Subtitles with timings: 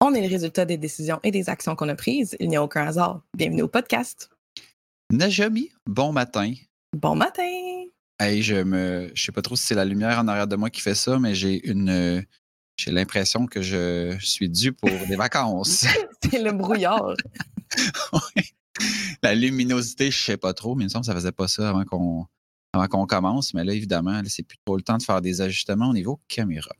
[0.00, 2.36] On est le résultat des décisions et des actions qu'on a prises.
[2.38, 3.20] Il n'y a aucun hasard.
[3.36, 4.30] Bienvenue au podcast.
[5.10, 6.54] Najami, bon matin.
[6.96, 7.42] Bon matin.
[8.20, 10.70] Hey, je me, je sais pas trop si c'est la lumière en arrière de moi
[10.70, 12.24] qui fait ça, mais j'ai une,
[12.76, 15.84] j'ai l'impression que je suis dû pour des vacances.
[16.22, 17.14] c'est le brouillard.
[18.12, 18.44] Ouais.
[19.22, 21.68] La luminosité, je sais pas trop, mais il me semble que ça faisait pas ça
[21.68, 22.24] avant qu'on,
[22.72, 23.52] avant qu'on commence.
[23.52, 26.18] Mais là, évidemment, là, c'est plus trop le temps de faire des ajustements au niveau
[26.28, 26.70] caméra.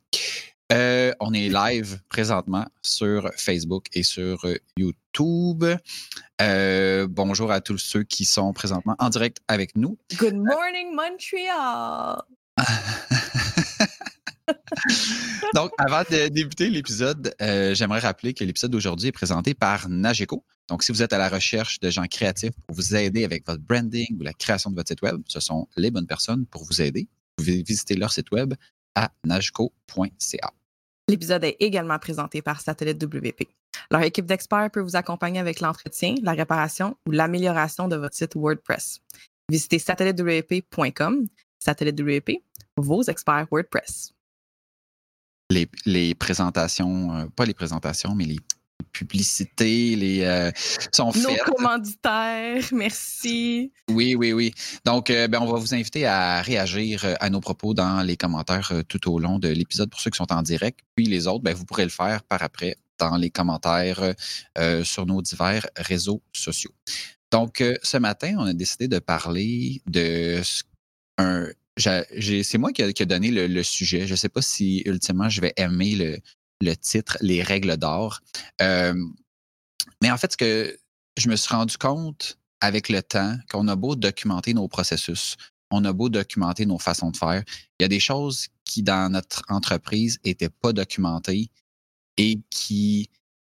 [0.70, 5.64] Euh, on est live présentement sur Facebook et sur euh, YouTube.
[6.42, 9.96] Euh, bonjour à tous ceux qui sont présentement en direct avec nous.
[10.18, 12.20] Good morning, Montreal.
[15.54, 20.44] Donc, avant de débuter l'épisode, euh, j'aimerais rappeler que l'épisode d'aujourd'hui est présenté par Nageco.
[20.68, 23.62] Donc, si vous êtes à la recherche de gens créatifs pour vous aider avec votre
[23.62, 26.82] branding ou la création de votre site web, ce sont les bonnes personnes pour vous
[26.82, 27.08] aider.
[27.38, 28.52] Vous pouvez visiter leur site web
[28.94, 30.52] à nageco.ca.
[31.08, 33.48] L'épisode est également présenté par Satellite WP.
[33.90, 38.34] Leur équipe d'experts peut vous accompagner avec l'entretien, la réparation ou l'amélioration de votre site
[38.34, 39.00] WordPress.
[39.50, 41.26] Visitez satellitewp.com.
[41.58, 42.42] Satellite WP,
[42.76, 44.12] vos experts WordPress.
[45.50, 48.38] Les, les présentations, euh, pas les présentations, mais les
[48.92, 50.50] publicités, les euh,
[50.92, 51.42] sont Nos faites.
[51.42, 53.72] commanditaires, merci.
[53.88, 54.52] Oui, oui, oui.
[54.84, 58.16] Donc, euh, ben, on va vous inviter à réagir euh, à nos propos dans les
[58.16, 60.80] commentaires tout au long de l'épisode pour ceux qui sont en direct.
[60.96, 64.14] Puis les autres, ben, vous pourrez le faire par après dans les commentaires
[64.58, 66.72] euh, sur nos divers réseaux sociaux.
[67.30, 70.40] Donc, ce matin, on a décidé de parler de
[71.18, 71.46] un.
[71.76, 74.06] C'est moi qui a, qui a donné le, le sujet.
[74.06, 76.18] Je ne sais pas si ultimement je vais aimer le,
[76.60, 78.20] le titre Les règles d'or.
[78.60, 80.78] Mais en fait, ce que
[81.16, 85.36] je me suis rendu compte avec le temps qu'on a beau documenter nos processus,
[85.70, 87.42] on a beau documenter nos façons de faire,
[87.78, 91.50] il y a des choses qui, dans notre entreprise, n'étaient pas documentées
[92.16, 93.10] et qui,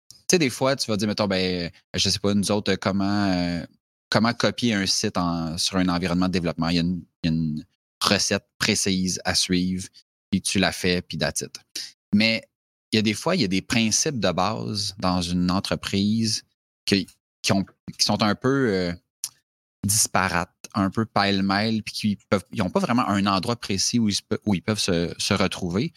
[0.10, 3.32] tu sais, des fois, tu vas dire, mettons, ben, je sais pas, nous autres, comment,
[3.32, 3.66] euh,
[4.10, 5.18] comment copier un site
[5.58, 6.70] sur un environnement de développement?
[6.70, 6.84] Il y, a
[7.30, 7.66] une,
[8.02, 9.88] recette précise à suivre,
[10.30, 11.46] puis tu la fais, puis that's.
[12.14, 12.44] Mais
[12.94, 16.44] il y a des fois, il y a des principes de base dans une entreprise
[16.86, 17.08] qui,
[17.42, 17.66] qui, ont,
[17.98, 18.94] qui sont un peu euh,
[19.84, 24.10] disparates, un peu pêle-mêle, puis qui peuvent, ils n'ont pas vraiment un endroit précis où
[24.10, 25.92] ils, peuvent se, retrouver.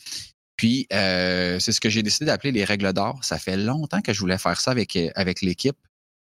[0.57, 3.23] Puis, euh, c'est ce que j'ai décidé d'appeler les règles d'or.
[3.23, 5.77] Ça fait longtemps que je voulais faire ça avec, euh, avec l'équipe.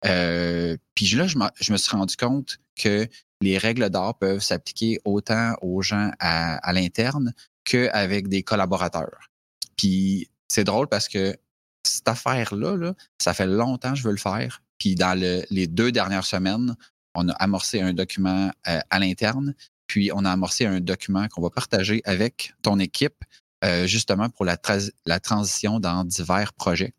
[0.02, 3.06] Puis là, je me suis rendu compte que
[3.42, 7.34] les règles d'or peuvent s'appliquer autant aux gens à, à l'interne
[7.64, 9.28] qu'avec des collaborateurs.
[9.76, 11.34] Puis c'est drôle parce que
[11.82, 14.62] cette affaire-là, là, ça fait longtemps que je veux le faire.
[14.78, 16.76] Puis dans le- les deux dernières semaines,
[17.14, 19.54] on a amorcé un document euh, à l'interne,
[19.86, 23.24] puis on a amorcé un document qu'on va partager avec ton équipe,
[23.64, 26.92] euh, justement pour la, tra- la transition dans divers projets,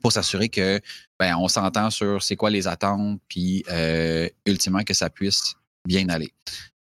[0.00, 0.80] pour s'assurer que
[1.18, 6.08] ben, on s'entend sur c'est quoi les attentes, puis euh, ultimement que ça puisse bien
[6.10, 6.32] aller.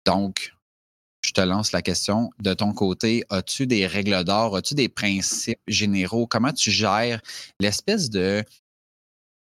[0.05, 0.53] Donc,
[1.39, 2.31] te lance la question.
[2.41, 4.57] De ton côté, as-tu des règles d'or?
[4.57, 6.27] As-tu des principes généraux?
[6.27, 7.21] Comment tu gères
[7.61, 8.45] l'espèce de.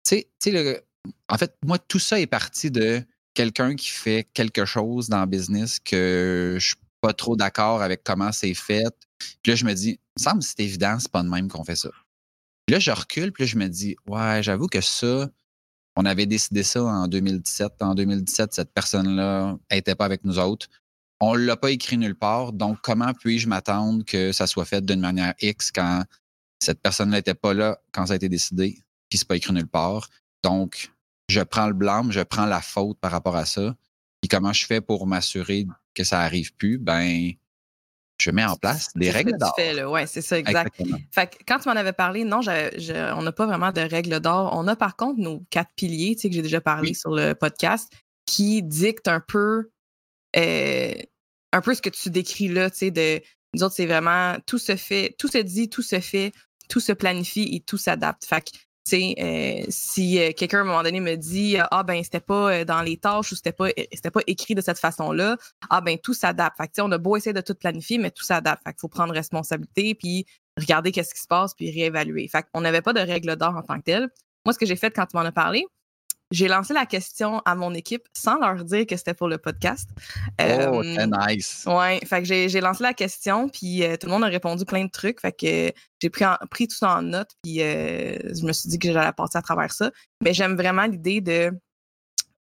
[0.07, 0.85] Tu sais,
[1.29, 3.03] en fait, moi, tout ça est parti de
[3.33, 8.03] quelqu'un qui fait quelque chose dans le business que je suis pas trop d'accord avec
[8.05, 8.94] comment c'est fait.
[9.43, 11.49] Puis là, je me dis, il me semble que c'est évident, c'est pas de même
[11.49, 11.91] qu'on fait ça.
[12.67, 15.31] Puis là, je recule, puis là, je me dis, ouais, j'avoue que ça,
[15.97, 17.81] on avait décidé ça en 2017.
[17.81, 20.69] En 2017, cette personne-là n'était pas avec nous autres.
[21.20, 22.52] On ne l'a pas écrit nulle part.
[22.52, 26.02] Donc, comment puis-je m'attendre que ça soit fait d'une manière X quand
[26.61, 28.78] cette personne-là n'était pas là quand ça a été décidé,
[29.08, 30.08] puis c'est pas écrit nulle part?
[30.43, 30.90] Donc,
[31.28, 33.76] je prends le blâme, je prends la faute par rapport à ça.
[34.20, 36.78] Puis comment je fais pour m'assurer que ça arrive plus?
[36.78, 37.32] Ben,
[38.20, 39.55] je mets en place des règles d'or.
[39.90, 40.75] Ouais, c'est ça, exact.
[40.78, 40.99] Exactement.
[41.11, 44.20] Fait que quand tu m'en avais parlé, non, je- on n'a pas vraiment de règles
[44.20, 44.50] d'or.
[44.55, 46.94] On a par contre nos quatre piliers, tu sais, que j'ai déjà parlé Oui.
[46.94, 47.90] sur le podcast,
[48.26, 49.70] qui dictent un peu
[51.52, 53.20] un peu ce que tu décris là, tu sais, de
[53.55, 56.32] nous autres, c'est vraiment tout se fait, tout se dit, tout se fait,
[56.69, 58.25] tout se planifie et tout s'adapte.
[58.25, 62.20] Fait que, tu sais, si quelqu'un à un moment donné me dit Ah ben c'était
[62.20, 65.37] pas dans les tâches ou c'était pas c'était pas écrit de cette façon-là,
[65.69, 66.56] ah ben tout s'adapte.
[66.56, 68.62] Fait que, on a beau essayer de tout planifier, mais tout s'adapte.
[68.64, 70.25] Fait qu'il faut prendre responsabilité puis
[70.56, 72.29] regarder qu'est-ce qui se passe puis réévaluer.
[72.29, 74.08] Fait qu'on n'avait pas de règle d'or en tant que telle.
[74.47, 75.67] Moi, ce que j'ai fait quand tu m'en as parlé,
[76.31, 79.88] j'ai lancé la question à mon équipe sans leur dire que c'était pour le podcast.
[80.41, 81.65] Oh, très nice.
[81.67, 84.85] Ouais, fait que j'ai lancé la question, puis euh, tout le monde a répondu plein
[84.85, 85.21] de trucs.
[85.21, 88.79] Fait que j'ai pris, pris tout ça en note, puis euh, je me suis dit
[88.79, 89.91] que j'allais passer à travers ça.
[90.23, 91.50] Mais j'aime vraiment l'idée de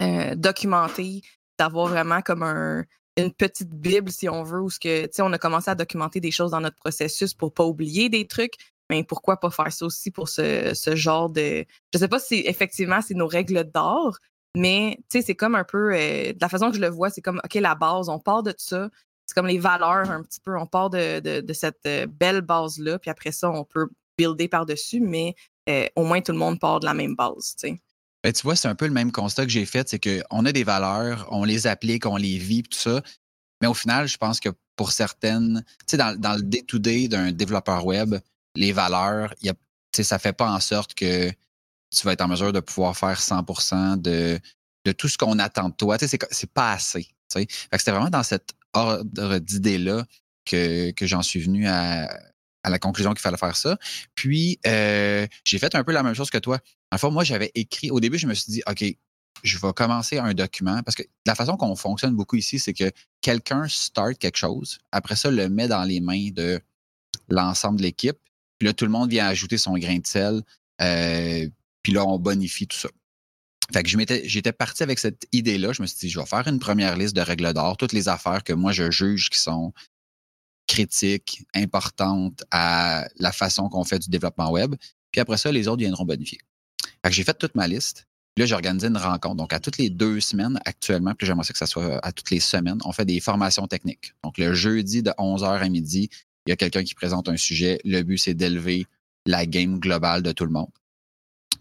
[0.02, 1.22] euh, documenter,
[1.58, 2.84] d'avoir vraiment comme un,
[3.16, 6.30] une petite bible, si on veut, où ce que, on a commencé à documenter des
[6.30, 8.54] choses dans notre processus pour pas oublier des trucs,
[8.90, 11.64] mais pourquoi pas faire ça aussi pour ce, genre de.
[11.94, 14.18] Je sais pas si effectivement c'est nos règles d'or,
[14.56, 15.94] mais c'est comme un peu.
[15.94, 18.42] Euh, de la façon que je le vois, c'est comme OK, la base, on part
[18.42, 18.90] de ça.
[19.26, 20.58] C'est comme les valeurs un petit peu.
[20.58, 23.88] On part de, cette euh, belle base-là, puis après ça, on peut
[24.18, 25.36] builder par-dessus, mais
[25.68, 27.54] euh, au moins tout le monde part de la même base.
[28.24, 30.52] Ben, tu vois, c'est un peu le même constat que j'ai fait, c'est qu'on a
[30.52, 33.02] des valeurs, on les applique, on les vit, tout ça.
[33.62, 37.30] Mais au final, je pense que pour certaines, tu sais, dans, dans, le day-to-day d'un
[37.30, 38.16] développeur web,
[38.54, 39.54] les valeurs, y a,
[39.92, 43.96] ça fait pas en sorte que tu vas être en mesure de pouvoir faire 100
[43.96, 44.38] de,
[44.84, 45.98] de tout ce qu'on attend de toi.
[45.98, 47.08] C'est pas assez.
[47.28, 50.04] C'était vraiment dans cet ordre d'idées-là
[50.44, 52.08] que, que j'en suis venu à,
[52.62, 53.78] à la conclusion qu'il fallait faire ça.
[54.14, 56.58] Puis, euh, j'ai fait un peu la même chose que toi.
[56.92, 58.84] En fait, moi, j'avais écrit, au début, je me suis dit, OK,
[59.42, 62.90] je vais commencer un document parce que la façon qu'on fonctionne beaucoup ici, c'est que
[63.20, 66.60] quelqu'un start quelque chose, après ça, le met dans les mains de
[67.28, 68.18] l'ensemble de l'équipe,
[68.60, 70.42] puis là, tout le monde vient ajouter son grain de sel.
[70.82, 71.48] Euh,
[71.82, 72.90] puis là, on bonifie tout ça.
[73.72, 75.72] Fait que j'étais parti avec cette idée-là.
[75.72, 78.08] Je me suis dit, je vais faire une première liste de règles d'or, toutes les
[78.08, 79.72] affaires que moi je juge qui sont
[80.66, 84.74] critiques, importantes à la façon qu'on fait du développement web.
[85.10, 86.38] Puis après ça, les autres viendront bonifier.
[87.02, 88.06] Fait que j'ai fait toute ma liste.
[88.34, 89.36] Puis là, j'ai organisé une rencontre.
[89.36, 92.40] Donc, à toutes les deux semaines actuellement, puis j'aimerais que ça soit à toutes les
[92.40, 94.12] semaines, on fait des formations techniques.
[94.22, 96.10] Donc, le jeudi de 11h à midi,
[96.46, 97.80] il y a quelqu'un qui présente un sujet.
[97.84, 98.86] Le but, c'est d'élever
[99.26, 100.70] la game globale de tout le monde.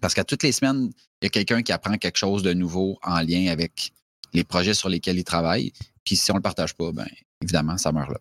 [0.02, 0.92] Parce qu'à toutes les semaines,
[1.22, 3.92] il y a quelqu'un qui apprend quelque chose de nouveau en lien avec
[4.34, 5.74] les projets sur lesquels il travaille.
[6.06, 7.08] Puis si on ne le partage pas, ben
[7.42, 8.20] évidemment, ça meurt là.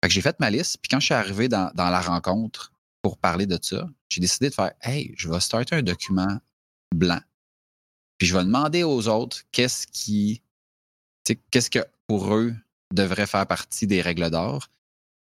[0.00, 0.78] Que j'ai fait ma liste.
[0.82, 2.72] Puis quand je suis arrivé dans, dans la rencontre
[3.02, 6.40] pour parler de ça, j'ai décidé de faire Hey, je vais starter un document
[6.94, 7.20] blanc.
[8.18, 10.42] Puis je vais demander aux autres qu'est-ce qui,
[11.50, 12.54] qu'est-ce que pour eux
[12.92, 14.68] devrait faire partie des règles d'or.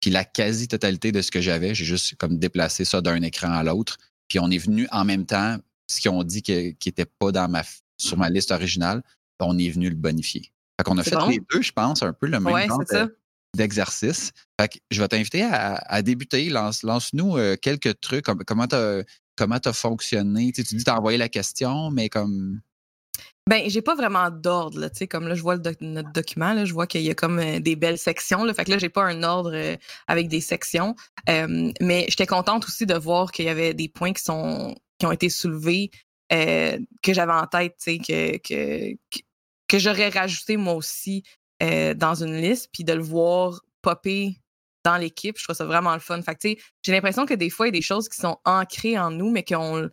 [0.02, 3.64] Puis la quasi-totalité de ce que j'avais, j'ai juste comme déplacé ça d'un écran à
[3.64, 3.98] l'autre.
[4.28, 5.58] Puis on est venu en même temps,
[5.88, 7.64] ce qu'ils ont dit qui n'était pas dans ma,
[7.98, 9.04] sur ma liste originale,
[9.40, 10.52] on est venu le bonifier.
[10.80, 12.84] Fait qu'on a fait les deux, je pense, un peu le même genre
[13.56, 14.32] d'exercice.
[14.60, 16.50] Fait que je vais t'inviter à, débuter.
[16.50, 16.84] Lance,
[17.14, 18.26] nous euh, quelques trucs.
[18.26, 19.04] comment tu as,
[19.36, 20.52] comment as fonctionné?
[20.52, 22.62] Tu, tu dis tu as envoyé la question, mais comme
[23.52, 26.72] ben, j'ai pas vraiment d'ordre, tu sais, comme là, je vois notre document, là, je
[26.72, 29.04] vois qu'il y a comme euh, des belles sections, là, fait que là, j'ai pas
[29.04, 29.76] un ordre euh,
[30.08, 30.96] avec des sections,
[31.28, 35.12] mais j'étais contente aussi de voir qu'il y avait des points qui sont qui ont
[35.12, 35.92] été soulevés
[36.32, 39.20] euh, que j'avais en tête, tu sais, que, que,
[39.68, 41.24] que, j'aurais rajouté moi aussi
[41.60, 44.38] dans une liste, puis de le voir popper
[44.86, 46.22] dans l'équipe, je trouve ça vraiment le fun.
[46.22, 48.16] Fait que, tu sais, j'ai l'impression que des fois, il y a des choses qui
[48.16, 49.90] sont ancrées en nous, mais qu'on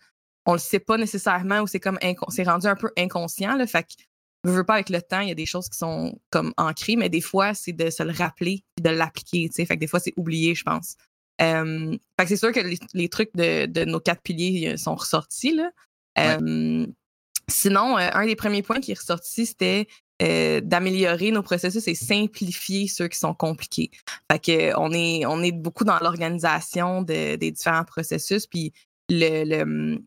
[0.49, 1.99] on le sait pas nécessairement ou c'est comme
[2.31, 3.55] c'est rendu un peu inconscient.
[3.55, 4.03] Là, fait que
[4.45, 6.97] je veux pas avec le temps, il y a des choses qui sont comme ancrées,
[6.97, 9.51] mais des fois, c'est de se le rappeler et de l'appliquer.
[9.55, 10.97] Fait que des fois, c'est oublié, je pense.
[11.39, 12.61] fait que c'est sûr que
[12.95, 15.55] les, trucs de, nos quatre piliers euh, sont ressortis.
[15.55, 15.71] Là.
[17.51, 19.87] Sinon, euh, un des premiers points qui est ressorti, c'était
[20.23, 23.91] euh, d'améliorer nos processus et simplifier ceux qui sont compliqués.
[24.33, 28.73] Fait que on est, on est beaucoup dans l'organisation des différents processus, puis
[29.11, 29.99] le,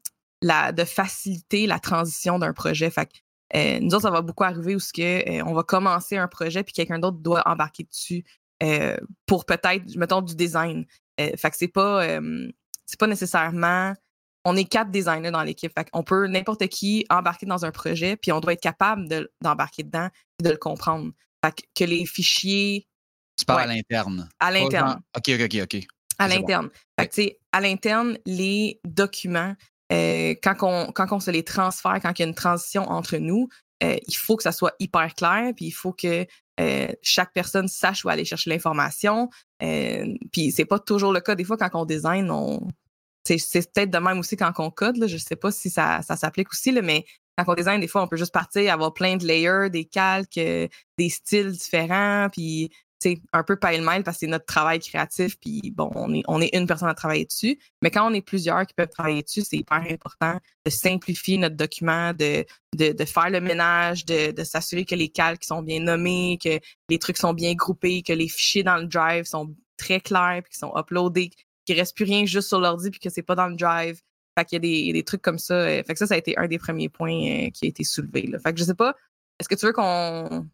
[0.41, 2.89] de faciliter la transition d'un projet.
[2.89, 3.09] Fait
[3.55, 6.27] euh, nous autres, ça va beaucoup arriver où ce que, euh, on va commencer un
[6.27, 8.23] projet puis quelqu'un d'autre doit embarquer dessus
[8.63, 8.95] euh,
[9.25, 10.85] pour peut-être, mettons, du design.
[11.17, 12.19] fait que c'est pas,
[12.85, 13.93] c'est pas nécessairement.
[14.43, 15.71] On est quatre designers dans l'équipe.
[15.77, 19.07] Fait on peut n'importe qui embarquer dans un projet, puis on doit être capable
[19.41, 21.11] d'embarquer dedans et de le comprendre.
[21.43, 22.87] Fait que, les fichiers.
[23.37, 24.29] Tu parles à l'interne.
[24.39, 25.01] À l'interne.
[25.15, 25.83] OK, OK, OK, OK.
[26.19, 26.69] À l'interne.
[26.99, 29.55] Fait que, à l'interne, les documents,
[29.91, 30.55] euh, quand,
[31.11, 33.49] on, se les transfère, quand il y a une transition entre nous,
[33.83, 36.25] euh, il faut que ça soit hyper clair, puis il faut que
[36.59, 39.29] euh, chaque personne sache où aller chercher l'information.
[39.59, 41.35] puis c'est pas toujours le cas.
[41.35, 42.67] Des fois, quand on design, on,
[43.25, 43.37] c'est
[43.73, 44.97] peut-être de même aussi quand on code.
[44.97, 47.05] Là, je sais pas si ça, ça s'applique aussi, mais
[47.37, 50.39] quand on design, des fois, on peut juste partir, avoir plein de layers, des calques,
[50.39, 52.71] des styles différents, puis
[53.33, 56.55] un peu pile-mêle parce que c'est notre travail créatif, puis bon, on est, on est
[56.55, 57.59] une personne à travailler dessus.
[57.81, 61.55] Mais quand on est plusieurs qui peuvent travailler dessus, c'est hyper important de simplifier notre
[61.55, 66.37] document, de, de, faire le ménage, de, de s'assurer que les calques sont bien nommés,
[66.43, 70.41] que les trucs sont bien groupés, que les fichiers dans le drive sont très clairs,
[70.43, 71.31] puis qu'ils sont uploadés,
[71.65, 73.99] qu'il reste plus rien juste sur l'ordi, puis que c'est pas dans le drive.
[74.37, 75.65] Fait qu'il y a des, des, trucs comme ça.
[75.65, 78.27] Fait que ça, ça a été un des premiers points euh, qui a été soulevé.
[78.27, 78.39] Là.
[78.39, 78.95] Fait que je sais pas,
[79.39, 80.47] est-ce que tu veux qu'on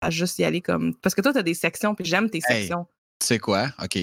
[0.00, 0.94] à juste y aller comme.
[0.96, 2.86] Parce que toi, tu as des sections, puis j'aime tes sections.
[3.20, 3.72] Tu sais quoi?
[3.82, 3.98] OK.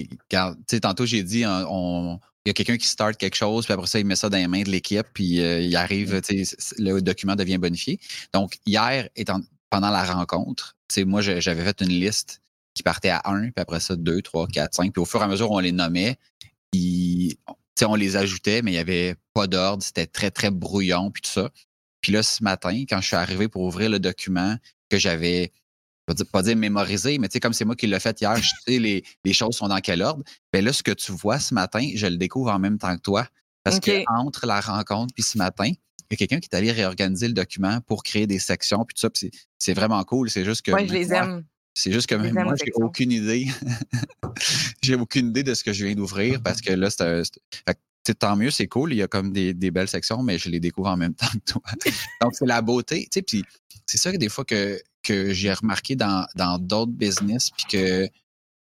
[0.81, 3.99] Tantôt, j'ai dit, on, il y a quelqu'un qui start quelque chose, puis après ça,
[3.99, 7.01] il met ça dans les mains de l'équipe, puis euh, il arrive, tu sais, le
[7.01, 7.99] document devient bonifié.
[8.33, 12.41] Donc, hier, étant, pendant la rencontre, tu sais, moi, j'avais fait une liste
[12.73, 14.93] qui partait à 1, puis après ça, 2, 3, 4, 5.
[14.93, 16.17] Puis au fur et à mesure, on les nommait,
[16.71, 17.37] puis,
[17.85, 21.31] on les ajoutait, mais il n'y avait pas d'ordre, c'était très, très brouillon, puis tout
[21.31, 21.49] ça.
[21.99, 24.55] Puis là, ce matin, quand je suis arrivé pour ouvrir le document
[24.89, 25.51] que j'avais
[26.07, 28.35] pas dire, pas dire mémoriser, mais tu sais, comme c'est moi qui l'ai fait hier,
[28.37, 30.23] je sais les, les, choses sont dans quel ordre.
[30.51, 33.01] Ben là, ce que tu vois ce matin, je le découvre en même temps que
[33.01, 33.27] toi.
[33.63, 36.71] Parce que entre la rencontre puis ce matin, il y a quelqu'un qui est allé
[36.71, 39.09] réorganiser le document pour créer des sections puis tout ça.
[39.09, 40.29] Puis c'est vraiment cool.
[40.29, 40.71] C'est juste que.
[40.71, 41.43] Oui, je les aime.
[41.73, 43.47] C'est juste que même moi, j'ai aucune idée.
[44.81, 48.51] j'ai aucune idée de ce que je viens d'ouvrir parce que là, c'est tant mieux,
[48.51, 48.93] c'est cool.
[48.93, 51.27] Il y a comme des, des, belles sections, mais je les découvre en même temps
[51.27, 51.61] que toi.
[52.21, 53.01] Donc, c'est la beauté.
[53.03, 53.43] Tu sais, puis
[53.85, 58.09] c'est ça que des fois que, que j'ai remarqué dans d'autres business, puis que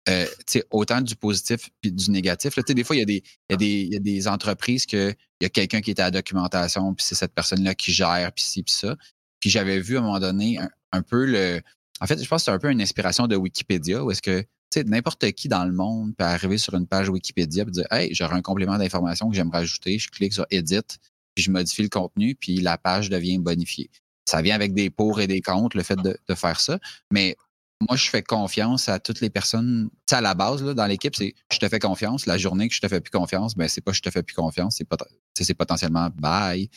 [0.09, 0.27] euh,
[0.73, 2.57] autant du positif puis du négatif.
[2.57, 5.47] Là, des fois, il y, a des, y y a des entreprises que il y
[5.47, 8.65] a quelqu'un qui est à la documentation, puis c'est cette personne-là qui gère, puis ci,
[8.65, 8.97] puis ça.
[9.39, 10.59] Puis j'avais vu à un moment donné
[10.91, 11.61] un, peu le.
[12.01, 14.45] En fait, je pense que c'est un peu une inspiration de Wikipédia, où est-ce que
[14.87, 18.35] n'importe qui dans le monde peut arriver sur une page Wikipédia et dire Hey, j'aurais
[18.35, 20.01] un complément d'information que j'aimerais ajouter.
[20.01, 20.99] Je clique sur Edit,
[21.37, 23.89] puis je modifie le contenu, puis la page devient bonifiée.
[24.26, 26.79] Ça vient avec des pour et des contre, le fait de, faire ça.
[27.12, 27.37] Mais
[27.81, 29.91] moi, je fais confiance à toutes les personnes.
[29.91, 32.26] Tu sais, à la base, là, dans l'équipe, c'est je te fais confiance.
[32.26, 34.35] La journée que je te fais plus confiance, ben, c'est pas je te fais plus
[34.35, 36.71] confiance, c'est, c'est potentiellement bye.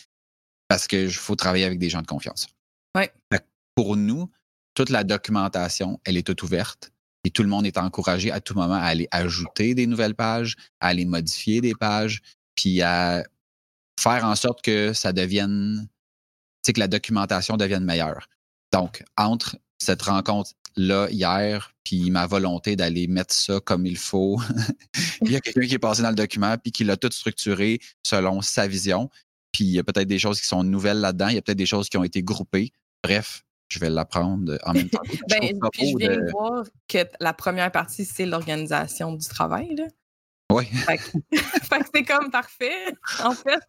[0.68, 2.48] Parce qu'il faut travailler avec des gens de confiance.
[2.96, 3.12] Ouais.
[3.76, 4.32] Pour nous,
[4.74, 6.92] toute la documentation, elle est toute ouverte.
[7.24, 10.56] Et tout le monde est encouragé à tout moment à aller ajouter des nouvelles pages,
[10.80, 12.22] à aller modifier des pages,
[12.54, 13.24] puis à
[14.00, 15.88] faire en sorte que ça devienne
[16.74, 18.28] que la documentation devienne meilleure.
[18.72, 24.40] Donc, entre cette rencontre-là hier, puis ma volonté d'aller mettre ça comme il faut,
[25.22, 27.80] il y a quelqu'un qui est passé dans le document, puis qui l'a tout structuré
[28.04, 29.10] selon sa vision.
[29.52, 31.58] Puis il y a peut-être des choses qui sont nouvelles là-dedans, il y a peut-être
[31.58, 32.74] des choses qui ont été groupées.
[33.04, 35.02] Bref, je vais l'apprendre en même temps.
[35.30, 35.40] ben,
[35.72, 39.76] puis je viens de voir que la première partie, c'est l'organisation du travail.
[39.76, 39.86] Là.
[40.56, 40.66] Oui.
[40.88, 43.60] Fait que, c'est comme parfait, en fait.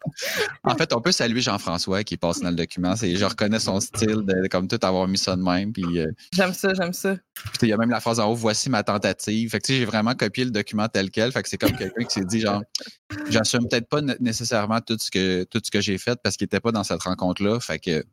[0.62, 2.94] en fait, on peut saluer Jean-François qui passe dans le document.
[2.94, 5.72] Je reconnais son style de comme tout avoir mis ça de même.
[5.72, 7.16] Puis, euh, j'aime ça, j'aime ça.
[7.62, 9.50] Il y a même la phrase en haut, voici ma tentative.
[9.50, 11.32] Fait que j'ai vraiment copié le document tel quel.
[11.32, 12.62] Fait que c'est comme quelqu'un qui s'est dit genre,
[13.30, 16.60] j'assume peut-être pas nécessairement tout ce que tout ce que j'ai fait parce qu'il n'était
[16.60, 17.58] pas dans cette rencontre-là.
[17.58, 18.04] Fait que,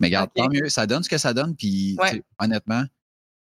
[0.00, 1.54] mais regarde, tant mieux, ça donne ce que ça donne.
[1.54, 1.96] Puis
[2.40, 2.82] honnêtement,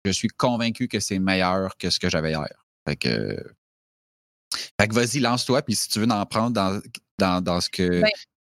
[0.03, 2.65] je suis convaincu que c'est meilleur que ce que j'avais hier.
[2.85, 3.41] Fait que
[4.79, 6.81] fait que vas-y, lance-toi, puis si tu veux en prendre dans,
[7.17, 8.01] dans, dans ce que.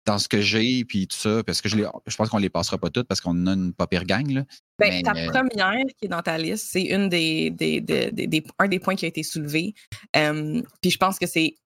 [0.06, 2.80] Dans ce que j'ai, puis tout ça, parce que je, je pense qu'on les passera
[2.80, 4.28] pas toutes parce qu'on a une pas pire gang.
[4.32, 4.44] Là.
[4.80, 8.80] Ben, ta première qui est dans ta liste, c'est une des, des, des, un des
[8.80, 9.76] points qui a été soulevé.
[10.14, 11.58] puis je pense que c'est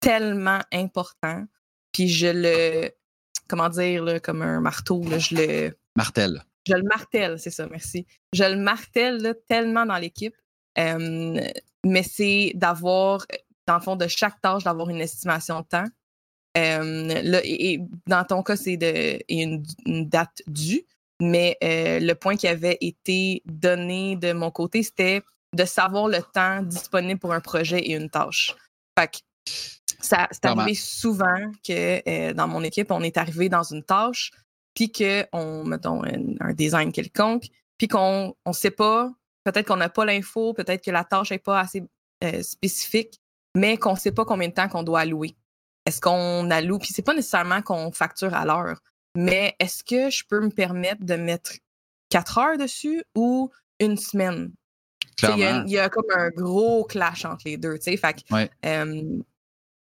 [0.00, 1.44] tellement important.
[1.92, 2.90] Puis je le,
[3.48, 5.78] comment dire, là, comme un marteau, là, je le.
[5.96, 6.44] Martèle.
[6.66, 8.04] Je le martèle, c'est ça, merci.
[8.34, 10.34] Je le martèle tellement dans l'équipe.
[10.76, 13.24] mais c'est d'avoir
[13.70, 15.84] dans le fond, de chaque tâche, d'avoir une estimation de temps.
[16.56, 19.62] là, et, dans ton cas, c'est de, une,
[20.08, 20.84] date due.
[21.22, 25.22] Mais euh, le point qui avait été donné de mon côté, c'était
[25.54, 28.56] de savoir le temps disponible pour un projet et une tâche.
[28.98, 29.18] Fait que
[30.00, 34.32] ça, c'est arrivé souvent que euh, dans mon équipe, on est arrivé dans une tâche,
[34.74, 37.44] puis qu'on, mettons, un, design quelconque,
[37.78, 39.12] puis qu'on ne sait pas,
[39.44, 41.84] peut-être qu'on n'a pas l'info, peut-être que la tâche n'est pas assez
[42.24, 43.20] euh, spécifique
[43.56, 45.36] mais qu'on ne sait pas combien de temps qu'on doit allouer.
[45.86, 48.80] Est-ce qu'on alloue, puis c'est pas nécessairement qu'on facture à l'heure,
[49.16, 51.52] mais est-ce que je peux me permettre de mettre
[52.10, 54.52] quatre heures dessus ou une semaine?
[55.22, 57.78] Il y, a comme un gros clash entre les deux.
[57.78, 58.24] Fait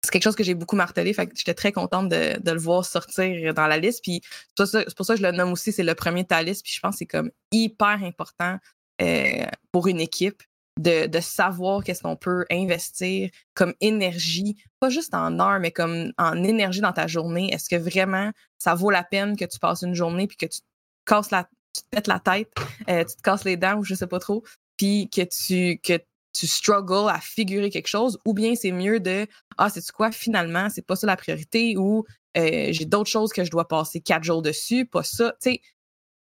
[0.03, 1.11] c'est quelque chose que j'ai beaucoup martelé.
[1.13, 4.03] Fait j'étais très contente de, le voir sortir dans la liste.
[4.03, 4.21] Puis
[4.57, 6.63] c'est pour ça que je le nomme aussi, c'est le premier de ta liste.
[6.63, 8.57] Puis je pense que c'est comme hyper important
[9.01, 10.41] euh, pour une équipe
[10.77, 16.43] de, savoir qu'est-ce qu'on peut investir comme énergie, pas juste en heures, mais comme en
[16.43, 17.53] énergie dans ta journée.
[17.53, 20.59] Est-ce que vraiment ça vaut la peine que tu passes une journée puis que tu
[20.59, 20.65] te
[21.05, 22.51] casses la, tu te la tête,
[22.89, 24.43] euh, tu te casses les dents ou je sais pas trop,
[24.77, 25.99] puis que tu, que
[26.33, 30.69] tu struggles à figurer quelque chose, ou bien c'est mieux de Ah, c'est quoi, finalement,
[30.69, 32.05] c'est pas ça la priorité, ou
[32.37, 35.33] euh, j'ai d'autres choses que je dois passer quatre jours dessus, pas ça.
[35.41, 35.61] Tu sais,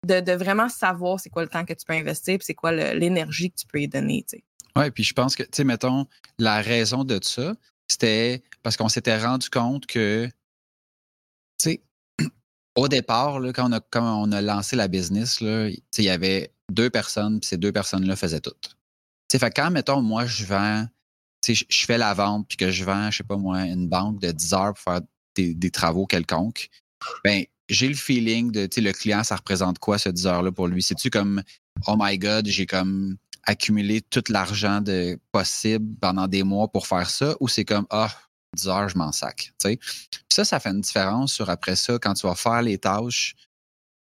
[0.05, 3.51] de, vraiment savoir c'est quoi le temps que tu peux investir, puis c'est quoi l'énergie
[3.51, 4.25] que tu peux y donner.
[4.27, 4.43] Tu sais.
[4.75, 6.05] Oui, puis je pense que, tu sais, mettons,
[6.37, 7.53] la raison de ça,
[7.87, 10.27] c'était parce qu'on s'était rendu compte que,
[11.57, 11.81] tu sais,
[12.75, 16.53] au départ, là, quand, on a, quand on a lancé la business, il y avait
[16.71, 18.55] deux personnes, puis ces deux personnes-là faisaient tout.
[19.31, 20.87] sais, fait quand, mettons, moi, je vends,
[21.45, 24.31] je fais la vente, puis que je vends, je sais pas moi, une banque de
[24.31, 25.01] 10 heures pour faire
[25.35, 26.69] des, des travaux quelconques,
[27.23, 30.51] ben j'ai le feeling de, tu sais, le client, ça représente quoi ce 10 heures-là
[30.51, 30.81] pour lui?
[30.83, 31.43] C'est-tu comme,
[31.87, 37.09] oh my God, j'ai comme accumulé tout l'argent de, possible pendant des mois pour faire
[37.09, 38.13] ça, ou c'est comme, ah,
[38.55, 39.79] 10 heures, je m'en sac, tu sais?
[40.29, 43.35] ça, ça fait une différence sur après ça, quand tu vas faire les tâches,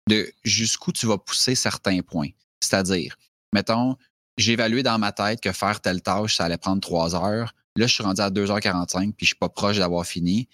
[0.07, 2.29] de jusqu'où tu vas pousser certains points.
[2.61, 3.17] C'est-à-dire,
[3.53, 3.97] mettons,
[4.37, 7.53] j'ai évalué dans ma tête que faire telle tâche, ça allait prendre 3 heures.
[7.75, 10.47] Là, je suis rendu à 2h45 puis je suis pas proche d'avoir fini.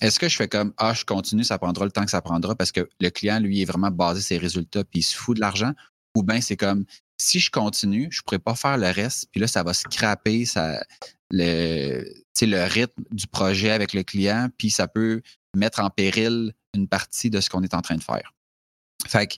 [0.00, 2.54] Est-ce que je fais comme Ah, je continue, ça prendra le temps que ça prendra
[2.54, 5.40] parce que le client, lui, est vraiment basé ses résultats puis il se fout de
[5.40, 5.72] l'argent?
[6.16, 6.84] Ou bien c'est comme
[7.18, 10.44] si je continue, je ne pourrais pas faire le reste, puis là, ça va scraper
[10.44, 10.80] ça,
[11.30, 12.04] le,
[12.40, 15.20] le rythme du projet avec le client, puis ça peut
[15.56, 18.34] mettre en péril une partie de ce qu'on est en train de faire.
[19.06, 19.34] Fait que,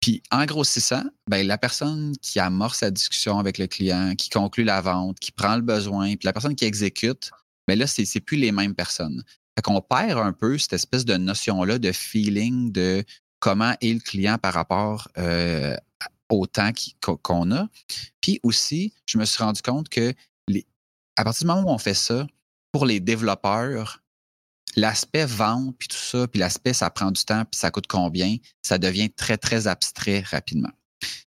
[0.00, 4.64] puis en grossissant, ben, la personne qui amorce la discussion avec le client, qui conclut
[4.64, 7.30] la vente, qui prend le besoin, puis la personne qui exécute,
[7.68, 9.22] mais ben là, c'est, plus les mêmes personnes.
[9.56, 13.04] Fait qu'on perd un peu cette espèce de notion-là de feeling de
[13.40, 15.08] comment est le client par rapport
[16.28, 16.70] au temps
[17.22, 17.68] qu'on a.
[18.20, 20.14] Puis aussi, je me suis rendu compte que
[21.16, 22.26] à partir du moment où on fait ça,
[22.72, 24.00] pour les développeurs,
[24.76, 28.36] l'aspect vente, puis tout ça, puis l'aspect ça prend du temps, puis ça coûte combien,
[28.62, 30.70] ça devient très, très abstrait rapidement.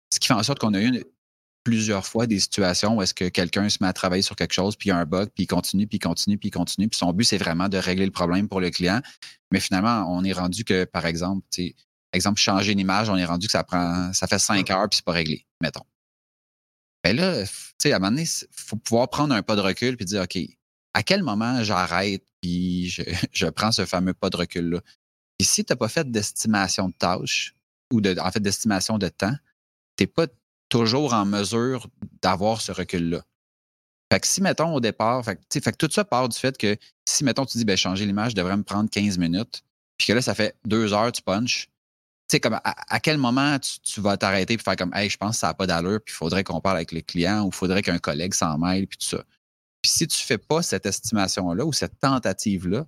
[0.09, 1.03] Ce qui fait en sorte qu'on a eu
[1.63, 4.75] plusieurs fois des situations où est-ce que quelqu'un se met à travailler sur quelque chose,
[4.75, 6.87] puis il y a un bug, puis il continue, puis il continue, puis il continue,
[6.89, 9.01] puis son but, c'est vraiment de régler le problème pour le client.
[9.51, 11.45] Mais finalement, on est rendu que, par exemple,
[12.11, 14.97] exemple, changer une image, on est rendu que ça prend, ça fait cinq heures, puis
[14.97, 15.85] c'est pas réglé, mettons.
[17.03, 19.61] Ben là, tu sais, à un moment donné, il faut pouvoir prendre un pas de
[19.61, 20.37] recul puis dire, OK,
[20.93, 24.79] à quel moment j'arrête puis je, je, prends ce fameux pas de recul-là?
[25.39, 27.55] Et si tu n'as pas fait d'estimation de tâches
[27.91, 29.35] ou de, en fait d'estimation de temps,
[29.97, 30.27] tu n'es pas
[30.73, 31.87] toujours en mesure
[32.23, 33.23] d'avoir ce recul-là.
[34.11, 36.75] Fait que si, mettons, au départ, fait, fait que tout ça part du fait que
[37.07, 39.63] si, mettons, tu dis, ben, changer l'image devrait me prendre 15 minutes,
[39.97, 41.67] puis que là, ça fait deux heures, tu punches,
[42.27, 45.35] tu sais, comme à, quel moment tu, vas t'arrêter et faire comme, hey, je pense
[45.35, 47.53] que ça n'a pas d'allure, puis il faudrait qu'on parle avec le client ou il
[47.53, 49.23] faudrait qu'un collègue s'en mêle, puis tout ça.
[49.83, 52.87] Puis si tu ne fais pas cette estimation-là ou cette tentative-là,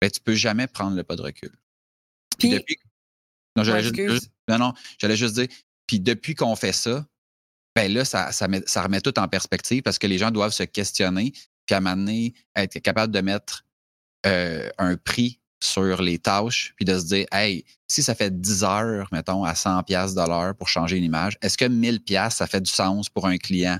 [0.00, 1.52] ben, tu ne peux jamais prendre le pas de recul.
[2.38, 2.76] Puis, depuis.
[3.54, 5.48] Non, j'allais juste, non, non, j'allais juste dire,
[5.86, 7.04] puis depuis qu'on fait ça,
[7.74, 8.30] ben là, ça,
[8.82, 11.32] remet tout en perspective parce que les gens doivent se questionner,
[11.66, 13.64] puis à un moment être capable de mettre
[14.26, 18.64] euh, un prix sur les tâches, puis de se dire, hey, si ça fait 10
[18.64, 20.14] heures, mettons, à 100 pièces
[20.58, 23.78] pour changer une image, est-ce que 1000 pièces ça fait du sens pour un client?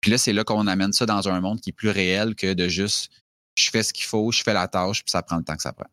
[0.00, 2.54] Puis là, c'est là qu'on amène ça dans un monde qui est plus réel que
[2.54, 3.10] de juste,
[3.56, 5.62] je fais ce qu'il faut, je fais la tâche, puis ça prend le temps que
[5.62, 5.88] ça prend.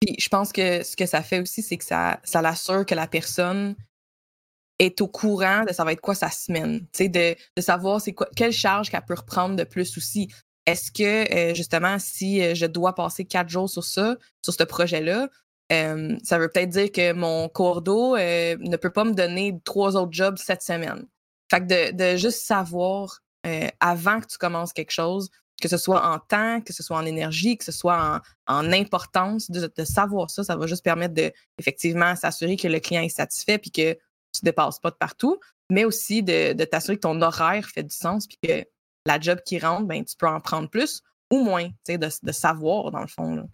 [0.00, 3.06] Puis je pense que ce que ça fait aussi, c'est que ça l'assure que la
[3.06, 3.76] personne
[4.82, 8.28] est au courant de ça va être quoi sa semaine, de, de savoir c'est quoi,
[8.36, 10.28] quelle charge qu'elle peut reprendre de plus aussi.
[10.66, 14.62] Est-ce que, euh, justement, si euh, je dois passer quatre jours sur ça, sur ce
[14.62, 15.28] projet-là,
[15.72, 19.96] euh, ça veut peut-être dire que mon cours d'eau ne peut pas me donner trois
[19.96, 21.06] autres jobs cette semaine.
[21.50, 23.20] Fait que de, juste savoir
[23.80, 27.06] avant que tu commences quelque chose, que ce soit en temps, que ce soit en
[27.06, 31.32] énergie, que ce soit en, importance, de, de, savoir ça, ça va juste permettre de
[31.58, 33.96] effectivement s'assurer que le client est satisfait puis que
[34.32, 35.38] tu dépasses pas de partout,
[35.70, 38.64] mais aussi de, t'assurer que ton horaire fait du sens puis que
[39.06, 42.90] la job qui rentre, ben, tu peux en prendre plus ou moins, de, de savoir
[42.90, 43.48] dans le fond.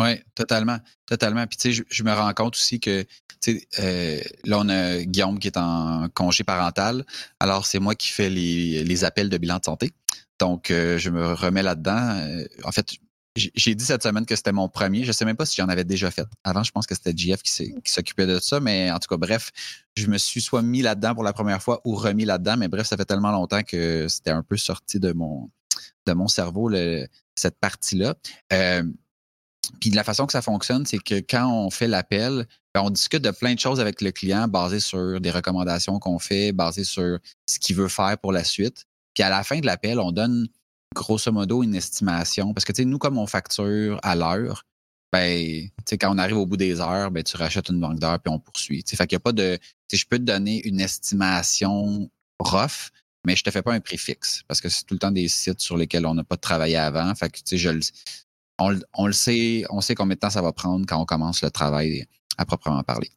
[0.00, 0.78] Oui, totalement.
[1.06, 1.46] Totalement.
[1.46, 3.02] Puis, tu sais, je, me rends compte aussi que,
[3.40, 7.04] tu sais, euh, là, on a Guillaume qui est en congé parental.
[7.38, 9.92] Alors, c'est moi qui fais les, appels de bilan de santé.
[10.40, 12.18] Donc, euh, je me remets là-dedans.
[12.18, 12.96] Euh, en fait,
[13.36, 15.02] j'ai dit cette semaine que c'était mon premier.
[15.02, 16.26] Je ne sais même pas si j'en avais déjà fait.
[16.44, 19.50] Avant, je pense que c'était JF qui s'occupait de ça, mais en tout cas, bref,
[19.96, 22.86] je me suis soit mis là-dedans pour la première fois ou remis là-dedans, mais bref,
[22.86, 25.50] ça fait tellement longtemps que c'était un peu sorti de mon,
[26.06, 26.70] de mon cerveau,
[27.34, 28.14] cette partie-là.
[28.52, 28.84] Euh,
[29.80, 33.22] puis la façon que ça fonctionne, c'est que quand on fait l'appel, ben, on discute
[33.22, 37.18] de plein de choses avec le client basées sur des recommandations qu'on fait, basées sur
[37.46, 38.84] ce qu'il veut faire pour la suite.
[39.14, 40.48] Puis à la fin de l'appel, on donne
[40.94, 42.54] grosso modo une estimation.
[42.54, 44.64] Parce que, tu sais, nous, comme on facture à l'heure,
[45.12, 45.68] ben,
[46.00, 48.38] quand on arrive au bout des heures, ben, tu rachètes une banque d'heures puis on
[48.38, 48.82] poursuit.
[48.82, 49.58] Tu sais, fait qu'il n'y a pas de.
[49.92, 52.90] Je peux te donner une estimation rough,
[53.26, 55.28] mais je te fais pas un prix fixe parce que c'est tout le temps des
[55.28, 57.14] sites sur lesquels on n'a pas travaillé avant.
[57.14, 57.70] Fait que, tu sais, je
[58.58, 61.42] on, on, le sait, on sait combien de temps ça va prendre quand on commence
[61.42, 62.06] le travail
[62.38, 63.10] à proprement parler.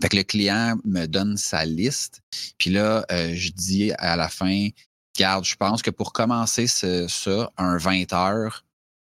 [0.00, 2.22] Fait que le client me donne sa liste,
[2.58, 4.68] puis là, euh, je dis à la fin,
[5.16, 8.64] garde, je pense que pour commencer ce, ça, un 20 heures,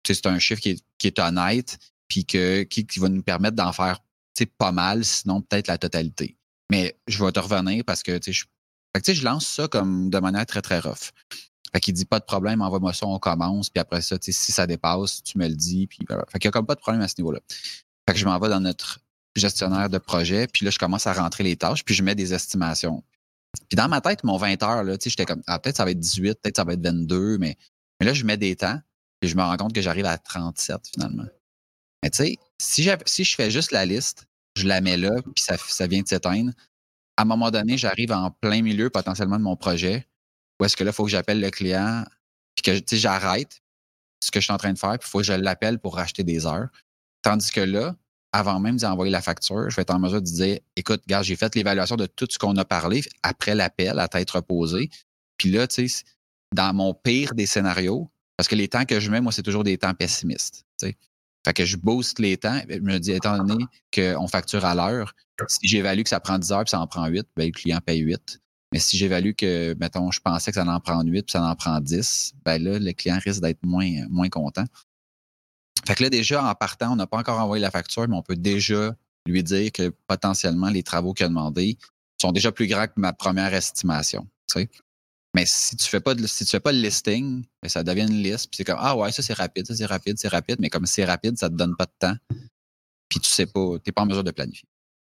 [0.07, 1.79] c'est un chiffre qui est, honnête,
[2.09, 4.01] puis que, qui, va nous permettre d'en faire
[4.59, 6.37] pas mal, sinon peut-être la totalité.
[6.71, 8.45] Mais je vais te revenir parce que, je,
[8.95, 11.13] je lance ça comme de manière très, très rough.
[11.73, 14.67] Fait qu'il dit pas de problème, envoie-moi ça, on commence, puis après ça, si ça
[14.67, 15.99] dépasse, tu me le dis, puis
[16.31, 17.41] Fait qu'il y a comme pas de problème à ce niveau-là.
[18.09, 19.01] Fait que je m'en vais dans notre
[19.37, 20.47] gestionnaire de projet.
[20.47, 23.03] Puis là, je commence à rentrer les tâches, puis je mets des estimations.
[23.69, 25.99] Puis dans ma tête, mon 20 heures, là, j'étais comme, ah, peut-être ça va être
[25.99, 27.57] 18, peut-être ça va être 22, mais,
[28.01, 28.81] là, je mets des temps,
[29.21, 31.27] puis je me rends compte que j'arrive à 37 finalement.
[32.03, 35.45] Mais tu sais, si, si je fais juste la liste, je la mets là, puis
[35.45, 36.53] ça, ça vient de s'éteindre,
[37.17, 40.09] à un moment donné, j'arrive en plein milieu potentiellement de mon projet,
[40.61, 42.05] où est-ce que là, il faut que j'appelle le client,
[42.55, 43.63] puis que j'arrête
[44.23, 45.97] ce que je suis en train de faire, puis il faut que je l'appelle pour
[45.97, 46.69] racheter des heures.
[47.23, 47.97] Tandis que là,
[48.33, 51.37] avant même d'envoyer la facture, je vais être en mesure de dire écoute, gars, j'ai
[51.37, 54.91] fait l'évaluation de tout ce qu'on a parlé après l'appel à tête reposée.
[55.37, 56.05] Puis là, tu sais,
[56.55, 59.65] dans mon pire des scénarios, parce que les temps que je mets, moi, c'est toujours
[59.65, 60.65] des temps pessimistes.
[60.77, 60.97] sais.
[61.45, 62.61] Fait que je booste les temps.
[62.69, 65.15] Je me dis, étant donné qu'on facture à l'heure,
[65.49, 67.81] si j'évalue que ça prend 10 heures puis ça en prend 8, ben, le client
[67.85, 68.41] paye 8.
[68.73, 71.55] Mais si j'évalue que, mettons, je pensais que ça en prend 8 puis ça en
[71.55, 74.65] prend 10, ben là, le client risque d'être moins, moins content.
[75.87, 78.23] Fait que là, déjà, en partant, on n'a pas encore envoyé la facture, mais on
[78.23, 78.95] peut déjà
[79.27, 81.79] lui dire que potentiellement les travaux qu'il a demandés
[82.21, 84.27] sont déjà plus grands que ma première estimation.
[85.35, 88.49] Mais si tu fais pas si fais pas le listing, ben, ça devient une liste,
[88.51, 90.87] puis c'est comme Ah ouais, ça c'est rapide, ça c'est rapide, c'est rapide, mais comme
[90.87, 92.15] c'est rapide, ça te donne pas de temps.
[93.09, 94.69] Puis tu sais pas, tu n'es pas en mesure de planifier.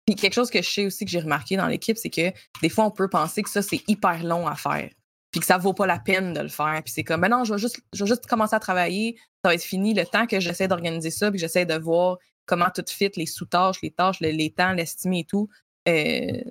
[0.05, 2.69] Puis quelque chose que je sais aussi que j'ai remarqué dans l'équipe, c'est que des
[2.69, 4.89] fois, on peut penser que ça, c'est hyper long à faire
[5.37, 6.81] puis que ça vaut pas la peine de le faire.
[6.83, 9.61] Puis c'est comme, ben non, je vais, juste, juste commencer à travailler, ça va être
[9.61, 13.27] fini le temps que j'essaie d'organiser ça, puis j'essaie de voir comment tout fit, les
[13.27, 15.47] sous-tâches, les tâches, les, temps, l'estimer et tout.
[15.87, 16.41] Euh,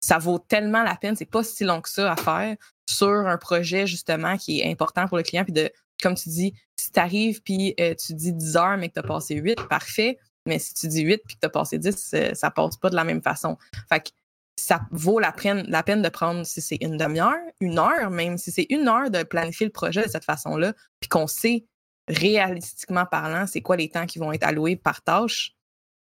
[0.00, 2.56] ça vaut tellement la peine, c'est pas si long que ça à faire
[2.90, 5.44] sur un projet justement qui est important pour le client.
[5.44, 5.70] Puis de,
[6.02, 9.00] comme tu dis, si tu arrives puis euh, tu dis 10 heures mais que tu
[9.00, 10.18] as passé 8, parfait.
[10.46, 12.90] Mais si tu dis 8 puis que tu as passé 10, euh, ça passe pas
[12.90, 13.56] de la même façon.
[13.88, 14.08] Fait que
[14.56, 18.38] ça vaut la peine, la peine de prendre, si c'est une demi-heure, une heure, même
[18.38, 21.66] si c'est une heure de planifier le projet de cette façon-là, puis qu'on sait
[22.08, 25.54] réalistiquement parlant, c'est quoi les temps qui vont être alloués par tâche,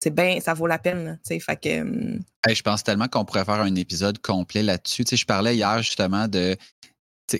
[0.02, 1.19] c'est bien, ça vaut la peine.
[1.30, 5.04] Hum je pense tellement qu'on pourrait faire un épisode complet là-dessus.
[5.12, 6.56] Je parlais hier justement de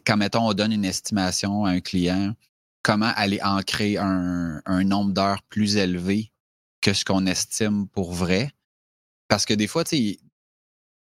[0.06, 2.34] quand, mettons, on donne une estimation à un client,
[2.84, 6.32] comment aller ancrer un, un nombre d'heures plus élevé
[6.82, 8.52] que ce qu'on estime pour vrai?
[9.30, 10.20] Parce que des fois, tu sais,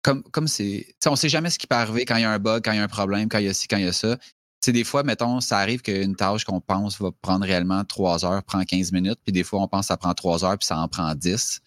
[0.02, 2.38] comme comme c'est on sait jamais ce qui peut arriver quand il y a un
[2.38, 3.88] bug, quand il y a un problème, quand il y a ci, quand il y
[3.88, 4.16] a ça.
[4.60, 8.42] sais, des fois, mettons, ça arrive qu'une tâche qu'on pense va prendre réellement trois heures
[8.42, 10.78] prend 15 minutes, puis des fois, on pense que ça prend trois heures, puis ça
[10.78, 11.60] en prend 10.